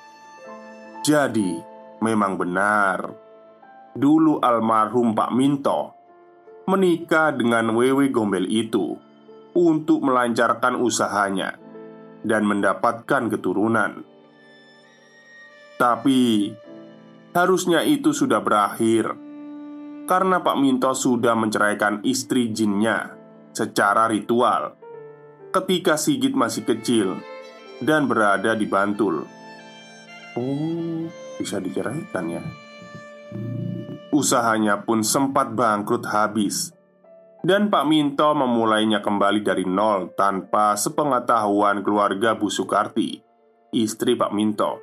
Jadi, 1.08 1.56
memang 2.04 2.36
benar. 2.36 3.08
Dulu 3.96 4.44
almarhum 4.44 5.16
Pak 5.16 5.32
Minto 5.32 6.02
menikah 6.68 7.32
dengan 7.32 7.72
Wewe 7.72 8.12
Gombel 8.12 8.44
itu 8.52 9.00
untuk 9.56 10.04
melancarkan 10.04 10.76
usahanya 10.76 11.56
dan 12.28 12.44
mendapatkan 12.44 13.32
keturunan. 13.32 14.04
Tapi 15.80 16.52
harusnya 17.32 17.88
itu 17.88 18.12
sudah 18.12 18.44
berakhir 18.44 19.16
karena 20.12 20.44
Pak 20.44 20.60
Minto 20.60 20.92
sudah 20.92 21.40
menceraikan 21.40 22.04
istri 22.04 22.52
jinnya 22.52 23.16
secara 23.56 24.12
ritual 24.12 24.81
ketika 25.52 26.00
Sigit 26.00 26.32
masih 26.32 26.64
kecil 26.64 27.20
dan 27.84 28.08
berada 28.08 28.56
di 28.56 28.64
Bantul. 28.66 29.28
Oh, 30.40 31.06
bisa 31.36 31.60
diceraikan 31.60 32.26
ya. 32.32 32.44
Usahanya 34.16 34.84
pun 34.88 35.04
sempat 35.04 35.52
bangkrut 35.52 36.08
habis 36.08 36.72
dan 37.44 37.68
Pak 37.68 37.84
Minto 37.90 38.32
memulainya 38.32 39.04
kembali 39.04 39.42
dari 39.44 39.66
nol 39.68 40.14
tanpa 40.16 40.78
sepengetahuan 40.78 41.82
keluarga 41.84 42.38
Bu 42.38 42.48
Sukarti, 42.48 43.20
istri 43.76 44.16
Pak 44.16 44.32
Minto. 44.32 44.80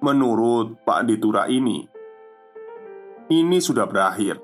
Menurut 0.00 0.80
Pak 0.80 1.08
Ditura 1.08 1.46
ini, 1.50 1.84
ini 3.30 3.58
sudah 3.60 3.84
berakhir, 3.84 4.40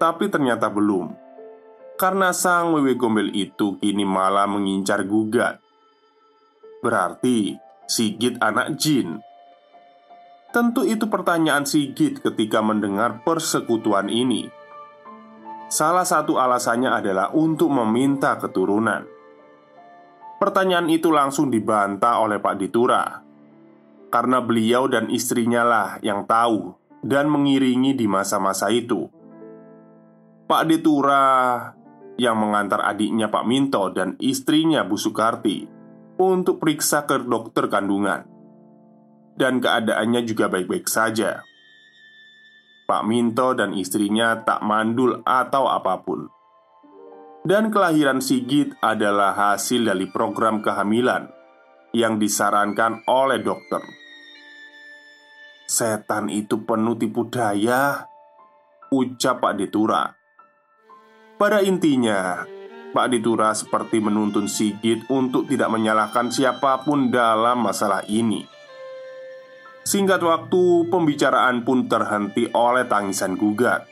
tapi 0.00 0.32
ternyata 0.32 0.72
belum 0.72 1.23
karena 1.94 2.34
sang 2.34 2.74
wewe 2.74 2.98
gombel 2.98 3.30
itu 3.30 3.78
kini 3.78 4.02
malah 4.02 4.50
mengincar 4.50 5.06
gugat. 5.06 5.62
Berarti 6.82 7.56
Sigit 7.84 8.40
anak 8.40 8.80
jin. 8.80 9.20
Tentu 10.48 10.88
itu 10.88 11.04
pertanyaan 11.12 11.68
Sigit 11.68 12.24
ketika 12.24 12.64
mendengar 12.64 13.20
persekutuan 13.20 14.08
ini. 14.08 14.48
Salah 15.68 16.06
satu 16.06 16.40
alasannya 16.40 16.88
adalah 16.88 17.34
untuk 17.36 17.68
meminta 17.68 18.40
keturunan. 18.40 19.04
Pertanyaan 20.40 20.88
itu 20.88 21.12
langsung 21.12 21.52
dibantah 21.52 22.20
oleh 22.20 22.40
Pak 22.40 22.54
Ditura 22.56 23.24
karena 24.14 24.38
beliau 24.38 24.86
dan 24.86 25.10
istrinya 25.10 25.66
lah 25.66 25.88
yang 25.98 26.22
tahu 26.24 26.70
dan 27.02 27.26
mengiringi 27.26 27.98
di 27.98 28.06
masa-masa 28.06 28.70
itu. 28.70 29.10
Pak 30.46 30.62
Ditura 30.70 31.24
yang 32.14 32.38
mengantar 32.38 32.82
adiknya 32.82 33.26
Pak 33.26 33.44
Minto 33.46 33.90
dan 33.90 34.14
istrinya 34.22 34.86
Bu 34.86 34.94
Sukarti 34.94 35.66
untuk 36.18 36.62
periksa 36.62 37.02
ke 37.06 37.18
dokter 37.18 37.66
kandungan. 37.66 38.22
Dan 39.34 39.58
keadaannya 39.58 40.22
juga 40.22 40.46
baik-baik 40.46 40.86
saja. 40.86 41.42
Pak 42.86 43.02
Minto 43.02 43.50
dan 43.58 43.74
istrinya 43.74 44.38
tak 44.46 44.62
mandul 44.62 45.26
atau 45.26 45.66
apa 45.66 45.98
pun. 46.06 46.30
Dan 47.44 47.68
kelahiran 47.74 48.22
Sigit 48.22 48.78
adalah 48.78 49.34
hasil 49.34 49.90
dari 49.90 50.06
program 50.08 50.62
kehamilan 50.62 51.28
yang 51.92 52.16
disarankan 52.16 53.04
oleh 53.10 53.42
dokter. 53.42 53.82
Setan 55.66 56.30
itu 56.30 56.62
penuh 56.62 56.94
tipu 56.96 57.26
daya, 57.28 58.06
ucap 58.92 59.42
Pak 59.42 59.54
Detura 59.60 60.23
pada 61.34 61.58
intinya, 61.60 62.46
Pak 62.94 63.10
Ditura 63.10 63.50
seperti 63.50 63.98
menuntun 63.98 64.46
Sigit 64.46 65.02
untuk 65.10 65.50
tidak 65.50 65.66
menyalahkan 65.66 66.30
siapa 66.30 66.86
pun 66.86 67.10
dalam 67.10 67.66
masalah 67.66 68.06
ini. 68.06 68.46
Singkat 69.82 70.22
waktu, 70.22 70.86
pembicaraan 70.88 71.66
pun 71.66 71.90
terhenti 71.90 72.46
oleh 72.54 72.86
tangisan 72.86 73.34
gugat. 73.34 73.82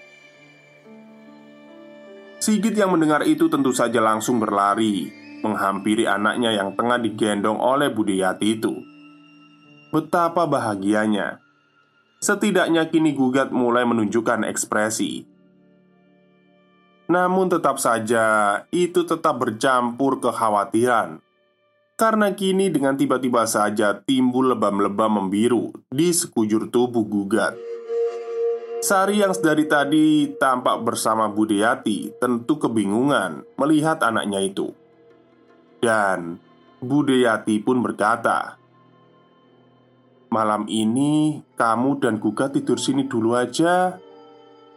Sigit 2.38 2.78
yang 2.78 2.94
mendengar 2.94 3.26
itu 3.26 3.50
tentu 3.50 3.74
saja 3.74 3.98
langsung 3.98 4.38
berlari, 4.38 5.10
menghampiri 5.42 6.06
anaknya 6.06 6.54
yang 6.54 6.78
tengah 6.78 7.02
digendong 7.02 7.58
oleh 7.58 7.90
Budiyati 7.90 8.46
itu. 8.54 8.72
Betapa 9.90 10.46
bahagianya. 10.46 11.42
Setidaknya 12.22 12.86
kini 12.86 13.18
gugat 13.18 13.50
mulai 13.50 13.82
menunjukkan 13.82 14.46
ekspresi 14.46 15.31
namun 17.12 17.52
tetap 17.52 17.76
saja 17.76 18.24
itu 18.72 19.04
tetap 19.04 19.36
bercampur 19.36 20.16
kekhawatiran. 20.16 21.20
Karena 22.00 22.32
kini 22.32 22.72
dengan 22.72 22.96
tiba-tiba 22.96 23.44
saja 23.44 23.92
timbul 23.92 24.56
lebam-lebam 24.56 25.20
membiru 25.20 25.76
di 25.92 26.08
sekujur 26.08 26.72
tubuh 26.72 27.04
gugat. 27.04 27.52
Sari 28.82 29.22
yang 29.22 29.30
sedari 29.30 29.68
tadi 29.68 30.26
tampak 30.40 30.82
bersama 30.82 31.30
Budeyati 31.30 32.18
tentu 32.18 32.58
kebingungan 32.58 33.46
melihat 33.60 34.02
anaknya 34.02 34.42
itu. 34.42 34.74
Dan 35.78 36.40
Budeyati 36.82 37.62
pun 37.62 37.78
berkata 37.78 38.58
Malam 40.32 40.64
ini 40.66 41.44
kamu 41.54 42.00
dan 42.02 42.16
Gugat 42.16 42.54
tidur 42.54 42.78
sini 42.78 43.06
dulu 43.06 43.34
aja 43.34 43.98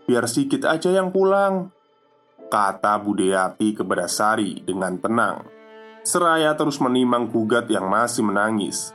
Biar 0.05 0.25
sedikit 0.25 0.65
aja 0.65 0.89
yang 0.89 1.13
pulang 1.13 1.74
Kata 2.45 3.01
Budeyati 3.01 3.73
kepada 3.73 4.05
Sari 4.05 4.61
dengan 4.61 5.01
tenang. 5.01 5.45
Seraya 6.05 6.53
terus 6.53 6.77
menimang 6.77 7.27
gugat 7.29 7.65
yang 7.67 7.89
masih 7.89 8.21
menangis. 8.21 8.93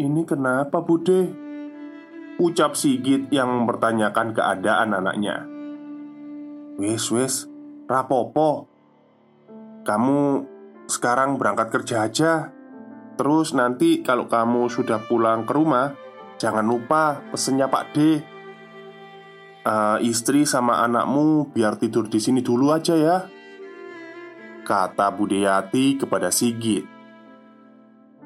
Ini 0.00 0.24
kenapa 0.24 0.80
Bude? 0.80 1.28
Ucap 2.40 2.72
Sigit 2.72 3.28
yang 3.28 3.52
mempertanyakan 3.52 4.32
keadaan 4.32 4.96
anaknya. 4.96 5.44
Wes 6.80 7.12
wes, 7.12 7.44
rapopo 7.84 8.64
Kamu 9.84 10.20
sekarang 10.88 11.36
berangkat 11.36 11.68
kerja 11.68 12.08
aja. 12.08 12.32
Terus 13.20 13.52
nanti 13.52 14.00
kalau 14.00 14.24
kamu 14.24 14.72
sudah 14.72 15.04
pulang 15.04 15.44
ke 15.44 15.52
rumah 15.52 15.92
Jangan 16.40 16.64
lupa 16.64 17.20
pesennya 17.28 17.68
Pak 17.68 17.84
D 17.92 17.96
uh, 19.64 19.98
istri 20.00 20.48
sama 20.48 20.84
anakmu 20.84 21.52
biar 21.52 21.76
tidur 21.76 22.06
di 22.06 22.20
sini 22.22 22.40
dulu 22.40 22.72
aja 22.72 22.94
ya," 22.96 23.18
kata 24.64 25.10
Budeyati 25.12 25.98
kepada 25.98 26.30
Sigit. 26.30 26.86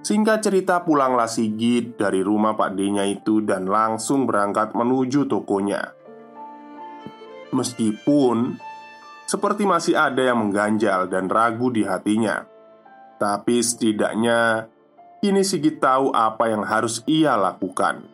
Singkat 0.04 0.44
cerita, 0.44 0.84
pulanglah 0.84 1.24
Sigit 1.24 1.96
dari 1.96 2.20
rumah 2.20 2.52
Pak 2.52 2.76
D-nya 2.76 3.08
itu 3.08 3.40
dan 3.40 3.64
langsung 3.64 4.28
berangkat 4.28 4.76
menuju 4.76 5.24
tokonya. 5.24 5.96
Meskipun 7.56 8.60
seperti 9.24 9.64
masih 9.64 9.96
ada 9.96 10.20
yang 10.20 10.44
mengganjal 10.44 11.08
dan 11.08 11.32
ragu 11.32 11.72
di 11.72 11.88
hatinya, 11.88 12.44
tapi 13.16 13.64
setidaknya 13.64 14.68
kini 15.24 15.40
Sigit 15.40 15.80
tahu 15.80 16.12
apa 16.12 16.52
yang 16.52 16.68
harus 16.68 17.00
ia 17.08 17.32
lakukan. 17.40 18.13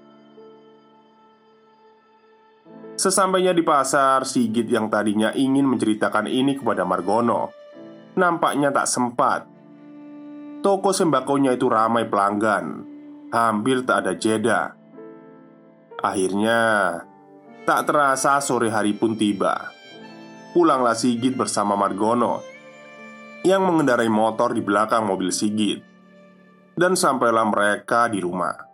Sesampainya 3.00 3.56
di 3.56 3.64
pasar, 3.64 4.28
Sigit 4.28 4.68
yang 4.68 4.92
tadinya 4.92 5.32
ingin 5.32 5.64
menceritakan 5.64 6.28
ini 6.28 6.60
kepada 6.60 6.84
Margono 6.84 7.48
Nampaknya 8.12 8.68
tak 8.68 8.84
sempat. 8.84 9.48
Toko 10.60 10.92
sembakonya 10.92 11.56
itu 11.56 11.64
ramai 11.72 12.04
pelanggan. 12.04 12.84
Hampir 13.32 13.88
tak 13.88 14.04
ada 14.04 14.12
jeda. 14.12 14.76
Akhirnya 16.04 16.60
Tak 17.64 17.88
terasa 17.88 18.36
sore 18.44 18.68
hari 18.68 18.92
pun 18.92 19.16
tiba. 19.16 19.72
Pulanglah 20.52 20.92
Sigit 20.92 21.32
bersama 21.32 21.80
Margono 21.80 22.44
Yang 23.40 23.62
mengendarai 23.64 24.12
motor 24.12 24.52
di 24.52 24.60
belakang 24.60 25.08
mobil 25.08 25.32
Sigit. 25.32 25.80
Dan 26.76 27.00
sampailah 27.00 27.48
mereka 27.48 28.12
di 28.12 28.20
rumah 28.20 28.69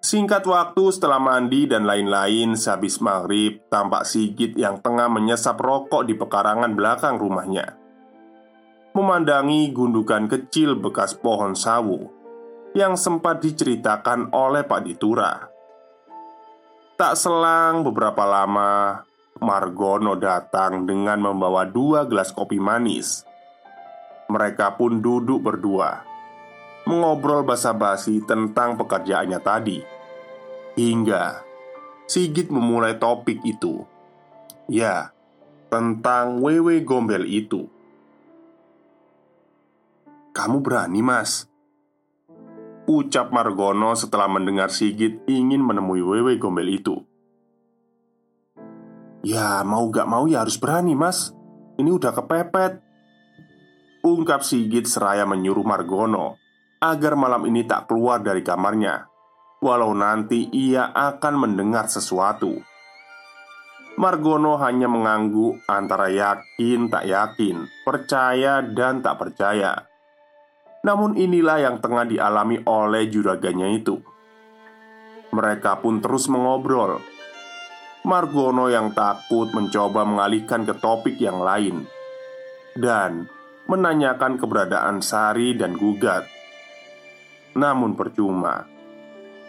Singkat 0.00 0.48
waktu 0.48 0.96
setelah 0.96 1.20
mandi 1.20 1.68
dan 1.68 1.84
lain-lain 1.84 2.56
Sehabis 2.56 3.04
maghrib 3.04 3.60
Tampak 3.68 4.08
Sigit 4.08 4.56
yang 4.56 4.80
tengah 4.80 5.12
menyesap 5.12 5.60
rokok 5.60 6.08
di 6.08 6.16
pekarangan 6.16 6.72
belakang 6.72 7.20
rumahnya. 7.20 7.76
Memandangi 8.96 9.68
gundukan 9.76 10.24
kecil 10.24 10.80
bekas 10.80 11.12
pohon 11.12 11.52
sawu 11.52 12.08
Yang 12.72 12.96
sempat 12.96 13.44
diceritakan 13.44 14.32
oleh 14.32 14.64
Pak 14.64 14.80
Ditura. 14.88 15.36
Tak 16.96 17.14
selang 17.20 17.84
beberapa 17.84 18.24
lama 18.24 19.04
Margono 19.44 20.16
datang 20.16 20.88
dengan 20.88 21.20
membawa 21.20 21.68
dua 21.68 22.08
gelas 22.08 22.32
kopi 22.32 22.56
manis. 22.56 23.28
Mereka 24.32 24.80
pun 24.80 25.04
duduk 25.04 25.44
berdua 25.44 26.09
mengobrol 26.90 27.46
basa-basi 27.46 28.18
tentang 28.26 28.74
pekerjaannya 28.74 29.38
tadi, 29.38 29.78
hingga 30.74 31.46
Sigit 32.10 32.50
memulai 32.50 32.98
topik 32.98 33.38
itu. 33.46 33.86
Ya, 34.66 35.14
tentang 35.70 36.42
Wewe 36.42 36.82
Gombel 36.82 37.22
itu. 37.30 37.70
"Kamu 40.34 40.58
berani, 40.58 40.98
Mas?" 41.06 41.46
Ucap 42.90 43.30
Margono 43.30 43.94
setelah 43.94 44.26
mendengar 44.26 44.74
Sigit 44.74 45.22
ingin 45.30 45.62
menemui 45.62 46.02
Wewe 46.02 46.34
Gombel 46.42 46.74
itu. 46.74 47.06
"Ya, 49.22 49.62
mau 49.62 49.86
gak 49.86 50.10
mau 50.10 50.26
ya 50.26 50.42
harus 50.42 50.58
berani, 50.58 50.98
Mas. 50.98 51.30
Ini 51.78 51.94
udah 51.94 52.10
kepepet." 52.10 52.82
Ungkap 54.02 54.42
Sigit 54.42 54.90
seraya 54.90 55.22
menyuruh 55.22 55.62
Margono 55.62 56.40
agar 56.80 57.12
malam 57.12 57.44
ini 57.44 57.68
tak 57.68 57.92
keluar 57.92 58.24
dari 58.24 58.40
kamarnya, 58.40 59.04
walau 59.60 59.92
nanti 59.92 60.48
ia 60.48 60.88
akan 60.96 61.34
mendengar 61.36 61.92
sesuatu. 61.92 62.56
Margono 64.00 64.56
hanya 64.56 64.88
mengangguk 64.88 65.60
antara 65.68 66.08
yakin 66.08 66.88
tak 66.88 67.04
yakin, 67.04 67.68
percaya 67.84 68.64
dan 68.64 69.04
tak 69.04 69.20
percaya. 69.20 69.76
Namun 70.80 71.20
inilah 71.20 71.60
yang 71.60 71.76
tengah 71.84 72.08
dialami 72.08 72.64
oleh 72.64 73.12
juraganya 73.12 73.68
itu. 73.68 74.00
Mereka 75.36 75.84
pun 75.84 76.00
terus 76.00 76.32
mengobrol. 76.32 76.96
Margono 78.08 78.72
yang 78.72 78.96
takut 78.96 79.52
mencoba 79.52 80.08
mengalihkan 80.08 80.64
ke 80.64 80.72
topik 80.80 81.20
yang 81.20 81.44
lain 81.44 81.84
dan 82.72 83.28
menanyakan 83.68 84.40
keberadaan 84.40 85.04
Sari 85.04 85.52
dan 85.52 85.76
Gugat 85.76 86.39
namun 87.54 87.98
percuma. 87.98 88.66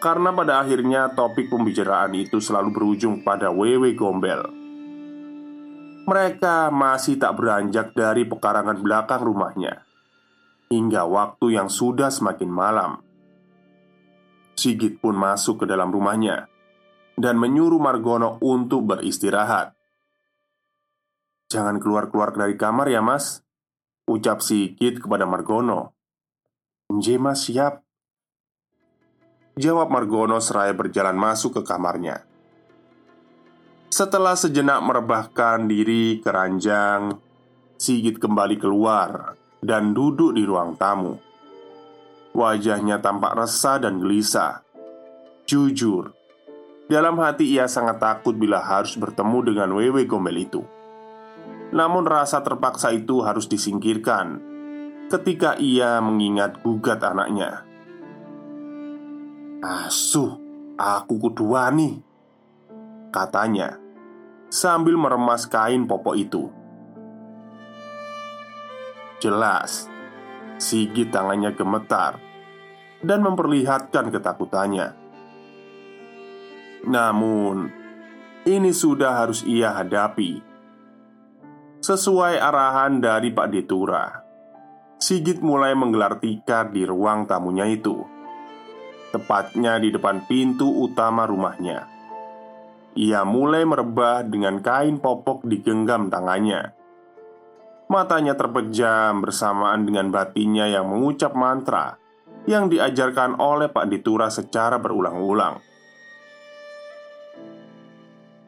Karena 0.01 0.33
pada 0.33 0.65
akhirnya 0.65 1.13
topik 1.13 1.53
pembicaraan 1.53 2.17
itu 2.17 2.41
selalu 2.41 2.73
berujung 2.73 3.21
pada 3.21 3.53
Wewe 3.53 3.93
Gombel. 3.93 4.61
Mereka 6.01 6.73
masih 6.73 7.21
tak 7.21 7.37
beranjak 7.37 7.93
dari 7.93 8.25
pekarangan 8.25 8.81
belakang 8.81 9.21
rumahnya 9.21 9.85
Hingga 10.73 11.05
waktu 11.05 11.61
yang 11.61 11.69
sudah 11.69 12.09
semakin 12.09 12.49
malam. 12.49 12.91
Sigit 14.57 14.97
pun 14.97 15.13
masuk 15.13 15.61
ke 15.61 15.65
dalam 15.69 15.93
rumahnya 15.93 16.49
Dan 17.13 17.37
menyuruh 17.37 17.77
Margono 17.77 18.41
untuk 18.41 18.89
beristirahat. 18.89 19.77
Jangan 21.53 21.77
keluar-keluar 21.77 22.33
dari 22.33 22.57
kamar 22.57 22.89
ya 22.89 23.05
mas 23.05 23.45
Ucap 24.09 24.41
Sigit 24.41 24.97
kepada 24.97 25.29
Margono. 25.29 25.93
Nje 26.89 27.21
mas 27.21 27.45
siap 27.45 27.81
Jawab 29.62 29.93
Margono 29.93 30.41
seraya 30.41 30.73
berjalan 30.73 31.13
masuk 31.13 31.62
ke 31.62 31.69
kamarnya. 31.69 32.25
Setelah 33.93 34.33
sejenak 34.33 34.81
merebahkan 34.81 35.69
diri 35.69 36.17
ke 36.17 36.33
ranjang 36.33 37.13
Sigit 37.77 38.17
kembali 38.17 38.57
keluar 38.57 39.37
dan 39.62 39.93
duduk 39.93 40.33
di 40.33 40.41
ruang 40.49 40.73
tamu. 40.81 41.13
Wajahnya 42.33 43.05
tampak 43.05 43.37
resah 43.37 43.77
dan 43.77 44.01
gelisah. 44.01 44.65
Jujur 45.45 46.09
Dalam 46.89 47.21
hati 47.21 47.53
ia 47.53 47.69
sangat 47.69 48.01
takut 48.01 48.33
bila 48.33 48.65
harus 48.65 48.97
bertemu 48.97 49.53
dengan 49.53 49.69
Wewe 49.77 50.09
Gombel 50.09 50.41
itu. 50.41 50.65
Namun 51.69 52.09
rasa 52.09 52.41
terpaksa 52.41 52.89
itu 52.97 53.21
harus 53.21 53.45
disingkirkan 53.45 54.41
Ketika 55.07 55.55
ia 55.62 56.01
mengingat 56.01 56.59
gugat 56.65 57.03
anaknya 57.03 57.71
Asuh, 59.62 60.41
aku 60.73 61.21
kudu 61.21 61.53
wani 61.53 62.01
Katanya 63.13 63.77
Sambil 64.49 64.97
meremas 64.97 65.45
kain 65.45 65.85
popok 65.85 66.17
itu 66.17 66.49
Jelas, 69.21 69.85
Sigit 70.57 71.13
tangannya 71.13 71.53
gemetar 71.53 72.17
dan 73.05 73.21
memperlihatkan 73.21 74.09
ketakutannya. 74.09 74.97
Namun, 76.89 77.69
ini 78.49 78.73
sudah 78.73 79.25
harus 79.25 79.45
ia 79.45 79.77
hadapi. 79.77 80.41
Sesuai 81.85 82.41
arahan 82.41 82.97
dari 82.97 83.29
Pak 83.29 83.47
Detura, 83.53 84.05
Sigit 84.97 85.37
mulai 85.41 85.77
menggelar 85.77 86.17
tikar 86.17 86.73
di 86.73 86.81
ruang 86.85 87.29
tamunya 87.29 87.69
itu, 87.69 88.21
tepatnya 89.12 89.77
di 89.77 89.91
depan 89.91 90.25
pintu 90.25 90.65
utama 90.65 91.27
rumahnya. 91.27 91.85
Ia 92.95 93.23
mulai 93.23 93.63
merebah 93.63 94.23
dengan 94.27 94.59
kain 94.59 94.99
popok 94.99 95.47
digenggam 95.47 96.12
tangannya. 96.12 96.75
Matanya 97.91 98.39
terpejam 98.39 99.19
bersamaan 99.19 99.83
dengan 99.83 100.12
batinnya 100.12 100.71
yang 100.71 100.87
mengucap 100.87 101.35
mantra 101.35 101.99
yang 102.47 102.71
diajarkan 102.71 103.39
oleh 103.39 103.67
Pak 103.67 103.85
Ditura 103.91 104.31
secara 104.31 104.79
berulang-ulang. 104.79 105.59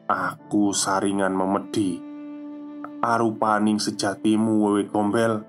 Aku 0.04 0.76
saringan 0.76 1.32
memedi 1.32 1.96
Arupaning 3.00 3.80
sejatimu 3.80 4.68
wewe 4.68 4.84
gombel 4.84 5.40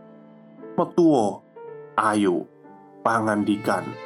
Metuo 0.79 1.43
Ayo 1.99 2.47
Pangandikan 3.03 4.04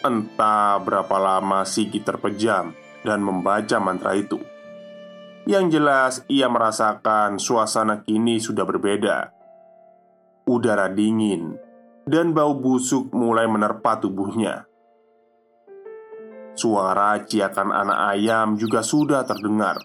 Entah 0.00 0.80
berapa 0.80 1.20
lama 1.20 1.60
Sigi 1.68 2.00
terpejam 2.00 2.72
dan 3.04 3.20
membaca 3.20 3.76
mantra 3.76 4.16
itu. 4.16 4.40
Yang 5.44 5.66
jelas, 5.76 6.14
ia 6.24 6.48
merasakan 6.48 7.36
suasana 7.36 8.00
kini 8.00 8.40
sudah 8.40 8.64
berbeda. 8.64 9.28
Udara 10.48 10.88
dingin 10.88 11.52
dan 12.08 12.32
bau 12.32 12.56
busuk 12.56 13.12
mulai 13.12 13.44
menerpa 13.44 14.00
tubuhnya. 14.00 14.64
Suara 16.56 17.20
ciakan 17.20 17.68
anak 17.68 17.98
ayam 18.16 18.56
juga 18.56 18.80
sudah 18.80 19.28
terdengar, 19.28 19.84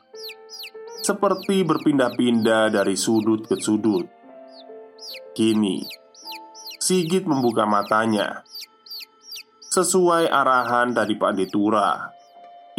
seperti 1.03 1.67
berpindah-pindah 1.67 2.71
dari 2.71 2.95
sudut 2.95 3.43
ke 3.43 3.59
sudut. 3.59 4.07
Kini, 5.35 5.83
Sigit 6.79 7.27
membuka 7.27 7.67
matanya 7.67 8.44
sesuai 9.75 10.31
arahan 10.31 10.95
dari 10.95 11.19
Pak 11.19 11.35
Detura 11.35 12.15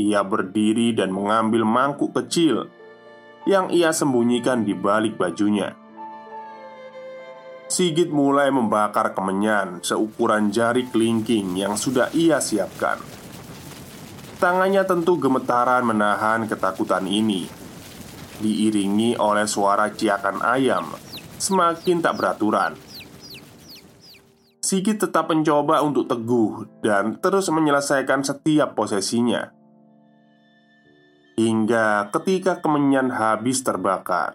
ia 0.00 0.24
berdiri 0.24 0.96
dan 0.96 1.12
mengambil 1.12 1.60
mangkuk 1.68 2.16
kecil 2.16 2.72
yang 3.44 3.68
ia 3.68 3.92
sembunyikan 3.92 4.64
di 4.64 4.72
balik 4.72 5.20
bajunya. 5.20 5.76
Sigit 7.68 8.08
mulai 8.08 8.48
membakar 8.48 9.12
kemenyan 9.12 9.84
seukuran 9.84 10.48
jari 10.48 10.88
kelingking 10.88 11.60
yang 11.60 11.76
sudah 11.76 12.08
ia 12.16 12.40
siapkan. 12.40 12.96
Tangannya 14.40 14.84
tentu 14.88 15.20
gemetaran 15.20 15.84
menahan 15.84 16.48
ketakutan 16.48 17.04
ini, 17.04 17.44
diiringi 18.40 19.20
oleh 19.20 19.44
suara 19.44 19.92
ciakan 19.92 20.40
ayam 20.40 20.96
semakin 21.36 22.00
tak 22.00 22.16
beraturan. 22.16 22.95
Sigit 24.66 24.98
tetap 24.98 25.30
mencoba 25.30 25.78
untuk 25.86 26.10
teguh 26.10 26.66
dan 26.82 27.22
terus 27.22 27.46
menyelesaikan 27.54 28.26
setiap 28.26 28.74
posesinya. 28.74 29.54
Hingga 31.38 32.10
ketika 32.10 32.58
kemenyan 32.58 33.12
habis 33.12 33.60
terbakar 33.60 34.34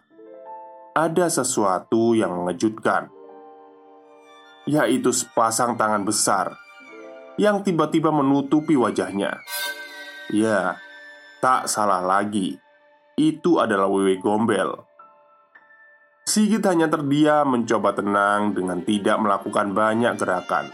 Ada 0.94 1.34
sesuatu 1.34 2.14
yang 2.14 2.30
mengejutkan 2.30 3.10
Yaitu 4.70 5.10
sepasang 5.10 5.76
tangan 5.82 6.06
besar 6.06 6.56
Yang 7.42 7.74
tiba-tiba 7.74 8.14
menutupi 8.14 8.78
wajahnya. 8.78 9.42
Ya, 10.30 10.78
tak 11.42 11.66
salah 11.66 12.06
lagi. 12.06 12.62
Itu 13.18 13.58
adalah 13.58 13.90
Wewe 13.90 14.22
Gombel 14.22 14.91
Sigit 16.22 16.62
hanya 16.64 16.86
terdiam 16.88 17.50
mencoba 17.50 17.98
tenang 17.98 18.54
dengan 18.54 18.80
tidak 18.86 19.18
melakukan 19.20 19.74
banyak 19.74 20.14
gerakan. 20.22 20.70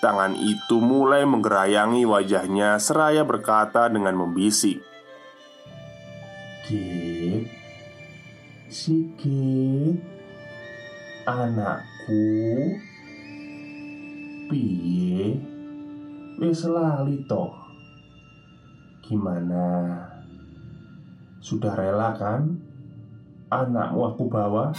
Tangan 0.00 0.36
itu 0.38 0.78
mulai 0.78 1.24
menggerayangi 1.26 2.06
wajahnya 2.06 2.78
seraya 2.78 3.24
berkata 3.26 3.88
dengan 3.88 4.14
membisik. 4.14 4.80
Sikit 6.64 7.44
Sikit 8.72 10.00
Anakku 11.28 12.24
Piye? 14.48 15.36
Wis 16.40 16.64
lali 16.64 17.20
toh. 17.28 17.52
Gimana? 19.04 19.92
Sudah 21.44 21.76
rela 21.76 22.16
kan 22.16 22.63
Anakmu 23.52 24.00
aku 24.08 24.24
bawa 24.32 24.72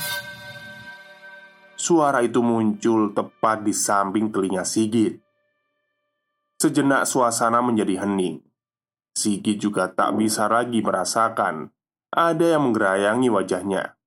Suara 1.78 2.26
itu 2.26 2.42
muncul 2.42 3.14
tepat 3.14 3.62
di 3.62 3.70
samping 3.70 4.34
telinga 4.34 4.66
Sigit. 4.66 5.22
Sejenak 6.58 7.06
suasana 7.06 7.62
menjadi 7.62 8.02
hening. 8.02 8.42
Sigit 9.14 9.62
juga 9.62 9.92
tak 9.92 10.18
bisa 10.18 10.50
lagi 10.50 10.82
merasakan 10.82 11.70
ada 12.10 12.46
yang 12.48 12.72
menggerayangi 12.72 13.30
wajahnya. 13.30 14.00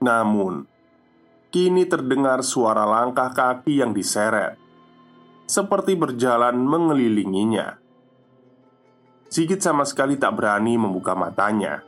Namun, 0.00 0.64
kini 1.50 1.84
terdengar 1.90 2.40
suara 2.46 2.86
langkah 2.86 3.34
kaki 3.34 3.82
yang 3.82 3.90
diseret, 3.92 4.56
seperti 5.44 5.98
berjalan 5.98 6.54
mengelilinginya. 6.54 7.82
Sigit 9.26 9.58
sama 9.58 9.82
sekali 9.82 10.16
tak 10.16 10.38
berani 10.38 10.78
membuka 10.78 11.18
matanya 11.18 11.82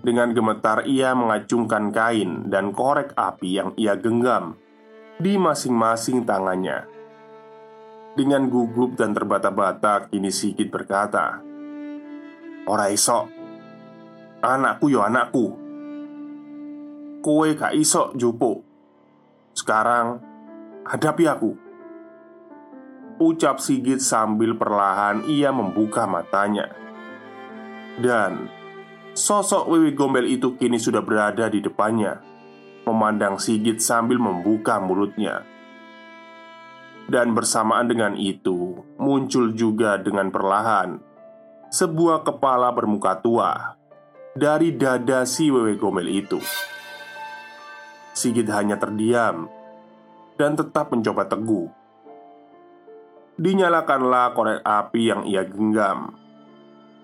dengan 0.00 0.32
gemetar 0.32 0.88
ia 0.88 1.12
mengacungkan 1.12 1.92
kain 1.92 2.48
dan 2.48 2.72
korek 2.72 3.12
api 3.16 3.48
yang 3.60 3.70
ia 3.76 3.96
genggam 4.00 4.56
di 5.20 5.36
masing-masing 5.36 6.24
tangannya. 6.24 6.88
Dengan 8.16 8.48
gugup 8.48 8.96
dan 8.96 9.12
terbata-bata, 9.12 10.08
kini 10.10 10.32
Sigit 10.32 10.72
berkata, 10.72 11.38
"Ora 12.66 12.90
iso, 12.90 13.28
anakku 14.40 14.90
yo 14.90 15.04
anakku. 15.04 15.46
Kowe 17.20 17.48
gak 17.52 17.76
iso 17.76 18.10
jupo. 18.16 18.64
Sekarang 19.52 20.18
hadapi 20.88 21.24
aku." 21.28 21.52
Ucap 23.20 23.60
Sigit 23.60 24.00
sambil 24.00 24.56
perlahan 24.56 25.28
ia 25.28 25.52
membuka 25.52 26.08
matanya. 26.08 26.72
Dan 28.00 28.59
Sosok 29.20 29.68
Wiwi 29.68 29.92
Gombel 29.92 30.32
itu 30.32 30.56
kini 30.56 30.80
sudah 30.80 31.04
berada 31.04 31.52
di 31.52 31.60
depannya 31.60 32.16
Memandang 32.88 33.36
Sigit 33.36 33.76
sambil 33.76 34.16
membuka 34.16 34.80
mulutnya. 34.80 35.44
Dan 37.04 37.36
bersamaan 37.36 37.84
dengan 37.84 38.16
itu 38.16 38.80
Muncul 38.96 39.52
juga 39.52 40.00
dengan 40.00 40.32
perlahan 40.32 41.04
Sebuah 41.68 42.24
kepala 42.24 42.72
bermuka 42.72 43.20
tua 43.20 43.76
Dari 44.32 44.72
dada 44.72 45.28
si 45.28 45.52
Wewe 45.52 45.76
Gombel 45.76 46.08
itu. 46.08 46.40
Sigit 48.16 48.48
hanya 48.48 48.80
terdiam 48.80 49.52
Dan 50.40 50.56
tetap 50.56 50.96
mencoba 50.96 51.28
teguh. 51.28 51.68
Dinyalakanlah 53.36 54.32
korek 54.32 54.64
api 54.64 55.02
yang 55.12 55.28
ia 55.28 55.44
genggam 55.44 56.16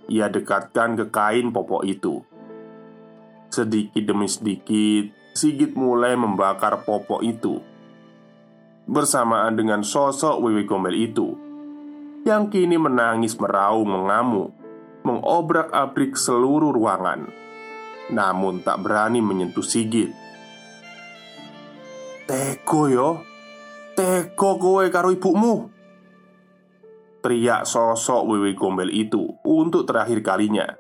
ia 0.07 0.31
dekatkan 0.31 0.95
ke 0.99 1.11
kain 1.11 1.51
popok 1.51 1.83
itu. 1.87 2.23
Sedikit 3.51 4.03
demi 4.03 4.27
sedikit, 4.27 5.15
Sigit 5.37 5.77
mulai 5.77 6.17
membakar 6.17 6.87
popok 6.87 7.21
itu 7.21 7.61
bersamaan 8.87 9.59
dengan 9.59 9.83
sosok 9.83 10.39
Wiwi 10.39 10.63
Gombel 10.63 10.95
itu 10.95 11.35
yang 12.23 12.51
kini 12.51 12.79
menangis 12.79 13.39
meraung 13.39 13.87
mengamuk, 13.87 14.51
mengobrak-abrik 15.07 16.19
seluruh 16.19 16.75
ruangan, 16.75 17.31
namun 18.11 18.67
tak 18.67 18.83
berani 18.83 19.23
menyentuh 19.23 19.63
Sigit. 19.63 20.11
Teko 22.27 22.91
yo, 22.91 23.23
teko 23.95 24.59
kowe 24.59 24.83
karo 24.91 25.15
ibumu. 25.15 25.71
Teriak 27.27 27.67
sosok 27.67 28.23
Wewe 28.23 28.55
Gombel 28.55 28.95
itu 28.95 29.35
untuk 29.43 29.83
terakhir 29.83 30.23
kalinya 30.23 30.79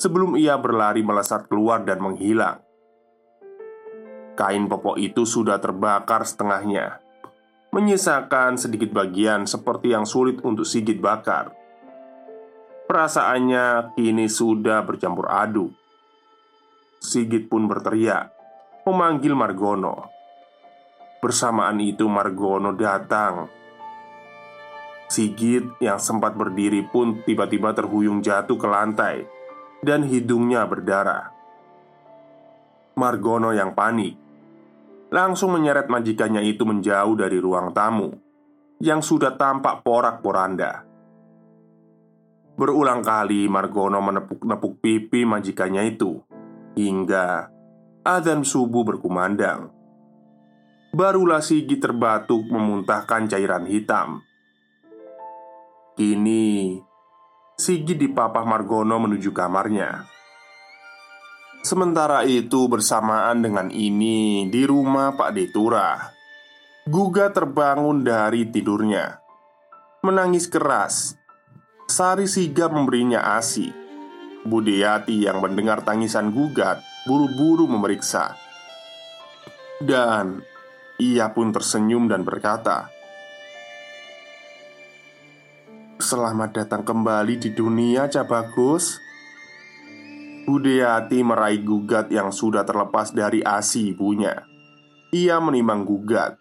Sebelum 0.00 0.40
ia 0.40 0.56
berlari 0.56 1.04
melesat 1.04 1.52
keluar 1.52 1.84
dan 1.84 2.00
menghilang 2.00 2.64
Kain 4.40 4.64
popok 4.72 4.96
itu 4.96 5.28
sudah 5.28 5.60
terbakar 5.60 6.24
setengahnya 6.24 6.96
Menyisakan 7.76 8.56
sedikit 8.56 8.96
bagian 8.96 9.44
seperti 9.44 9.92
yang 9.92 10.08
sulit 10.08 10.40
untuk 10.40 10.64
Sigit 10.64 10.96
bakar 10.96 11.52
Perasaannya 12.88 13.92
kini 14.00 14.32
sudah 14.32 14.80
bercampur 14.80 15.28
aduk 15.28 15.76
Sigit 17.04 17.52
pun 17.52 17.68
berteriak 17.68 18.32
memanggil 18.84 19.32
Margono. 19.32 20.12
Bersamaan 21.20 21.80
itu 21.80 22.04
Margono 22.04 22.76
datang. 22.76 23.63
Sigit 25.14 25.78
yang 25.78 26.02
sempat 26.02 26.34
berdiri 26.34 26.82
pun 26.90 27.22
tiba-tiba 27.22 27.70
terhuyung 27.70 28.18
jatuh 28.18 28.58
ke 28.58 28.66
lantai 28.66 29.22
dan 29.86 30.02
hidungnya 30.02 30.66
berdarah. 30.66 31.30
Margono 32.98 33.54
yang 33.54 33.78
panik 33.78 34.18
langsung 35.14 35.54
menyeret 35.54 35.86
majikannya 35.86 36.42
itu 36.42 36.66
menjauh 36.66 37.14
dari 37.14 37.38
ruang 37.38 37.70
tamu 37.70 38.10
yang 38.82 38.98
sudah 38.98 39.38
tampak 39.38 39.86
porak-poranda. 39.86 40.82
Berulang 42.58 43.02
kali 43.02 43.46
Margono 43.46 44.02
menepuk-nepuk 44.02 44.82
pipi 44.82 45.22
majikannya 45.22 45.94
itu 45.94 46.18
hingga 46.74 47.50
adzan 48.02 48.42
subuh 48.42 48.82
berkumandang. 48.82 49.70
Barulah 50.94 51.42
Sigi 51.42 51.78
terbatuk 51.82 52.46
memuntahkan 52.46 53.26
cairan 53.26 53.66
hitam. 53.66 54.22
Kini, 55.94 56.82
Sigi 57.54 57.94
dipapah 57.94 58.42
Margono 58.42 58.98
menuju 58.98 59.30
kamarnya. 59.30 60.02
Sementara 61.62 62.26
itu 62.26 62.66
bersamaan 62.66 63.46
dengan 63.46 63.70
ini 63.70 64.50
di 64.50 64.66
rumah 64.66 65.14
Pak 65.14 65.30
Detura 65.38 65.96
Guga 66.90 67.30
terbangun 67.30 68.02
dari 68.02 68.50
tidurnya. 68.50 69.22
Menangis 70.02 70.50
keras 70.50 71.14
Sari 71.86 72.26
sigap 72.26 72.74
memberinya 72.74 73.38
ASI. 73.38 73.70
Budeyati 74.42 75.22
yang 75.22 75.38
mendengar 75.38 75.86
tangisan 75.86 76.34
gugat 76.34 76.82
Buru-buru 77.06 77.70
memeriksa. 77.70 78.34
Dan 79.78 80.42
ia 80.98 81.30
pun 81.30 81.54
tersenyum 81.54 82.10
dan 82.10 82.26
berkata, 82.26 82.93
"Selamat 85.98 86.54
datang 86.54 86.82
kembali 86.86 87.38
di 87.38 87.50
dunia, 87.54 88.06
Cabagus." 88.10 88.98
Budeyati 90.44 91.24
meraih 91.24 91.64
gugat 91.64 92.12
yang 92.12 92.28
sudah 92.28 92.68
terlepas 92.68 93.16
dari 93.16 93.40
asi 93.40 93.96
ibunya. 93.96 94.44
Ia 95.14 95.40
menimbang 95.40 95.88
gugat, 95.88 96.36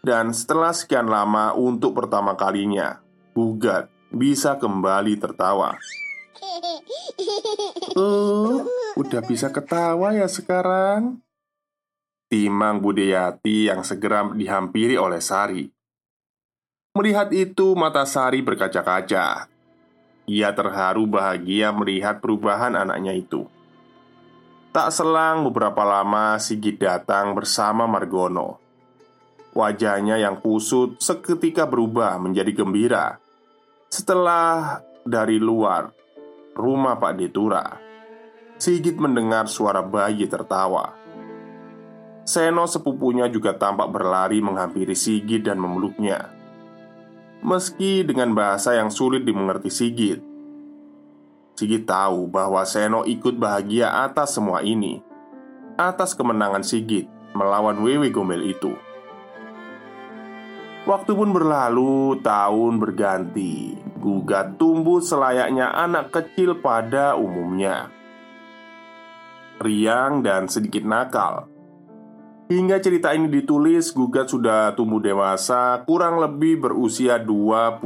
dan 0.00 0.32
setelah 0.32 0.72
sekian 0.72 1.12
lama, 1.12 1.52
untuk 1.52 1.92
pertama 1.92 2.32
kalinya, 2.32 3.04
gugat 3.36 3.92
bisa 4.08 4.56
kembali 4.56 5.20
tertawa. 5.20 5.76
Oh, 8.00 8.64
udah 8.96 9.20
bisa 9.28 9.52
ketawa 9.52 10.16
ya 10.16 10.24
sekarang? 10.24 11.20
Timang 12.32 12.80
Budeyati 12.80 13.68
yang 13.68 13.84
segera 13.84 14.24
dihampiri 14.32 14.96
oleh 14.96 15.20
Sari. 15.20 15.68
Melihat 16.90 17.30
itu, 17.30 17.78
mata 17.78 18.02
Sari 18.02 18.42
berkaca-kaca. 18.42 19.46
Ia 20.26 20.50
terharu 20.50 21.06
bahagia 21.06 21.70
melihat 21.70 22.18
perubahan 22.18 22.74
anaknya 22.74 23.14
itu. 23.14 23.46
Tak 24.74 24.90
selang 24.90 25.46
beberapa 25.46 25.86
lama, 25.86 26.34
Sigit 26.42 26.82
datang 26.82 27.38
bersama 27.38 27.86
Margono. 27.86 28.58
Wajahnya 29.54 30.18
yang 30.18 30.42
kusut 30.42 30.98
seketika 30.98 31.62
berubah 31.62 32.18
menjadi 32.18 32.58
gembira. 32.58 33.22
Setelah 33.86 34.82
dari 35.06 35.38
luar 35.38 35.94
rumah 36.58 36.98
Pak 36.98 37.14
Detura, 37.14 37.66
Sigit 38.58 38.98
mendengar 38.98 39.46
suara 39.46 39.78
bayi 39.86 40.26
tertawa. 40.26 40.90
Seno 42.26 42.66
sepupunya 42.66 43.30
juga 43.30 43.54
tampak 43.54 43.94
berlari 43.94 44.42
menghampiri 44.42 44.98
Sigit 44.98 45.46
dan 45.46 45.62
memeluknya. 45.62 46.39
Meski 47.40 48.04
dengan 48.04 48.36
bahasa 48.36 48.76
yang 48.76 48.92
sulit 48.92 49.24
dimengerti 49.24 49.72
Sigit, 49.72 50.20
Sigit 51.60 51.84
tahu 51.84 52.24
bahwa 52.24 52.64
Seno 52.64 53.04
ikut 53.04 53.36
bahagia 53.36 54.04
atas 54.04 54.32
semua 54.32 54.64
ini, 54.64 55.04
atas 55.76 56.16
kemenangan 56.16 56.64
Sigit 56.64 57.04
melawan 57.36 57.84
Wewe 57.84 58.08
Gombel 58.08 58.48
itu. 58.48 58.72
Waktu 60.88 61.12
pun 61.12 61.36
berlalu, 61.36 62.16
tahun 62.24 62.80
berganti. 62.80 63.76
Gugat 64.00 64.56
tumbuh 64.56 65.04
selayaknya 65.04 65.68
anak 65.76 66.08
kecil 66.08 66.56
pada 66.64 67.12
umumnya. 67.20 67.92
Riang 69.60 70.24
dan 70.24 70.48
sedikit 70.48 70.80
nakal, 70.80 71.49
Hingga 72.50 72.82
cerita 72.82 73.14
ini 73.14 73.30
ditulis, 73.30 73.94
Gugat 73.94 74.34
sudah 74.34 74.74
tumbuh 74.74 74.98
dewasa, 74.98 75.86
kurang 75.86 76.18
lebih 76.18 76.58
berusia 76.58 77.14
25 77.22 77.78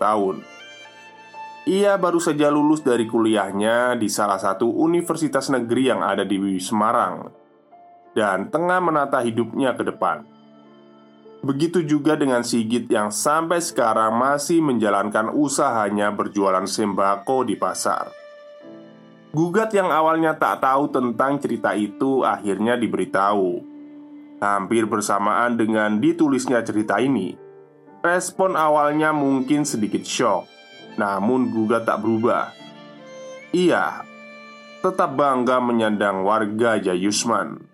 tahun. 0.00 0.40
Ia 1.68 1.92
baru 2.00 2.16
saja 2.16 2.48
lulus 2.48 2.80
dari 2.80 3.04
kuliahnya 3.04 4.00
di 4.00 4.08
salah 4.08 4.40
satu 4.40 4.64
universitas 4.64 5.52
negeri 5.52 5.92
yang 5.92 6.00
ada 6.00 6.24
di 6.24 6.40
Semarang 6.56 7.28
dan 8.16 8.48
tengah 8.48 8.80
menata 8.80 9.20
hidupnya 9.20 9.76
ke 9.76 9.84
depan. 9.84 10.24
Begitu 11.44 11.84
juga 11.84 12.16
dengan 12.16 12.40
Sigit 12.40 12.88
yang 12.88 13.12
sampai 13.12 13.60
sekarang 13.60 14.16
masih 14.16 14.64
menjalankan 14.64 15.36
usahanya 15.36 16.16
berjualan 16.16 16.64
sembako 16.64 17.44
di 17.44 17.60
pasar. 17.60 18.08
Gugat 19.36 19.76
yang 19.76 19.92
awalnya 19.92 20.32
tak 20.32 20.64
tahu 20.64 20.88
tentang 20.88 21.36
cerita 21.36 21.76
itu 21.76 22.24
akhirnya 22.24 22.80
diberitahu 22.80 23.67
Hampir 24.38 24.86
bersamaan 24.86 25.58
dengan 25.58 25.98
ditulisnya 25.98 26.62
cerita 26.62 27.02
ini, 27.02 27.34
respon 28.06 28.54
awalnya 28.54 29.10
mungkin 29.10 29.66
sedikit 29.66 30.06
shock, 30.06 30.46
namun 30.94 31.50
Guga 31.50 31.82
tak 31.82 32.06
berubah. 32.06 32.54
Ia 33.50 34.06
tetap 34.78 35.18
bangga 35.18 35.58
menyandang 35.58 36.22
warga 36.22 36.78
Jayusman, 36.78 37.66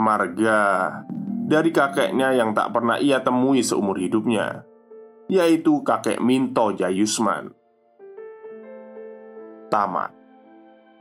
marga 0.00 0.60
dari 1.44 1.68
kakeknya 1.68 2.32
yang 2.40 2.56
tak 2.56 2.72
pernah 2.72 2.96
ia 2.96 3.20
temui 3.20 3.60
seumur 3.60 4.00
hidupnya, 4.00 4.64
yaitu 5.28 5.84
kakek 5.84 6.24
Minto 6.24 6.72
Jayusman. 6.72 7.52
Tamat. 9.68 10.21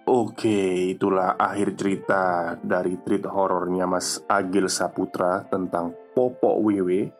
Oke, 0.10 0.98
itulah 0.98 1.38
akhir 1.38 1.78
cerita 1.78 2.58
dari 2.58 2.98
treat 3.06 3.22
horornya 3.22 3.86
Mas 3.86 4.18
Agil 4.26 4.66
Saputra 4.66 5.46
tentang 5.46 5.94
Popok 6.18 6.58
Wewe. 6.58 7.14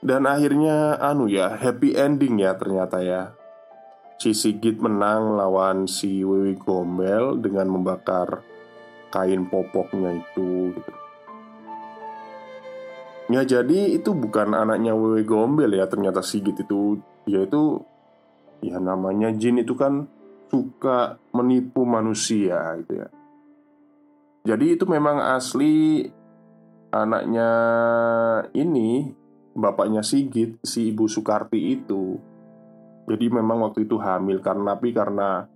Dan 0.00 0.24
akhirnya 0.24 0.96
anu 0.96 1.28
ya, 1.28 1.52
happy 1.52 1.92
ending 1.92 2.40
ya 2.40 2.56
ternyata 2.56 3.04
ya. 3.04 3.36
Si 4.16 4.32
Sigit 4.32 4.80
menang 4.80 5.36
lawan 5.36 5.84
si 5.84 6.24
Wewe 6.24 6.56
Gombel 6.56 7.36
dengan 7.44 7.68
membakar 7.68 8.40
kain 9.12 9.44
popoknya 9.52 10.16
itu 10.16 10.72
gitu. 10.72 10.92
Ya 13.26 13.44
jadi 13.44 14.00
itu 14.00 14.16
bukan 14.16 14.56
anaknya 14.56 14.96
Wewe 14.96 15.28
Gombel 15.28 15.76
ya 15.76 15.84
ternyata 15.84 16.24
Sigit 16.24 16.56
itu 16.56 16.96
Dia 17.28 17.44
itu 17.44 17.84
Ya 18.64 18.80
namanya 18.80 19.28
jin 19.36 19.60
itu 19.60 19.76
kan 19.76 20.08
suka 20.46 21.18
menipu 21.34 21.82
manusia 21.82 22.78
gitu 22.82 23.02
ya. 23.02 23.08
Jadi 24.46 24.78
itu 24.78 24.84
memang 24.86 25.18
asli 25.18 26.06
anaknya 26.94 27.50
ini 28.54 29.10
bapaknya 29.56 30.06
Sigit, 30.06 30.62
si 30.62 30.94
Ibu 30.94 31.10
Soekarti 31.10 31.58
itu. 31.74 32.20
Jadi 33.06 33.26
memang 33.30 33.66
waktu 33.66 33.86
itu 33.86 33.98
hamil 33.98 34.38
karena 34.42 34.74
tapi 34.76 34.90
karena 34.94 35.46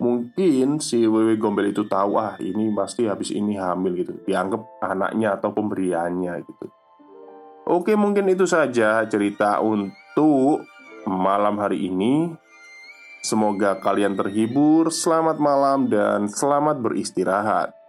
mungkin 0.00 0.80
si 0.80 1.04
Wewe 1.04 1.36
Gombel 1.36 1.72
itu 1.72 1.84
tahu 1.84 2.16
ah 2.16 2.40
ini 2.40 2.72
pasti 2.72 3.04
habis 3.04 3.34
ini 3.34 3.60
hamil 3.60 3.92
gitu. 4.00 4.16
Dianggap 4.24 4.80
anaknya 4.80 5.36
atau 5.36 5.52
pemberiannya 5.52 6.40
gitu. 6.40 6.66
Oke, 7.68 7.94
mungkin 7.94 8.26
itu 8.32 8.48
saja 8.48 9.04
cerita 9.04 9.60
untuk 9.60 10.64
malam 11.04 11.60
hari 11.60 11.86
ini. 11.92 12.32
Semoga 13.20 13.76
kalian 13.76 14.16
terhibur, 14.16 14.88
selamat 14.88 15.36
malam, 15.36 15.92
dan 15.92 16.24
selamat 16.28 16.80
beristirahat. 16.80 17.79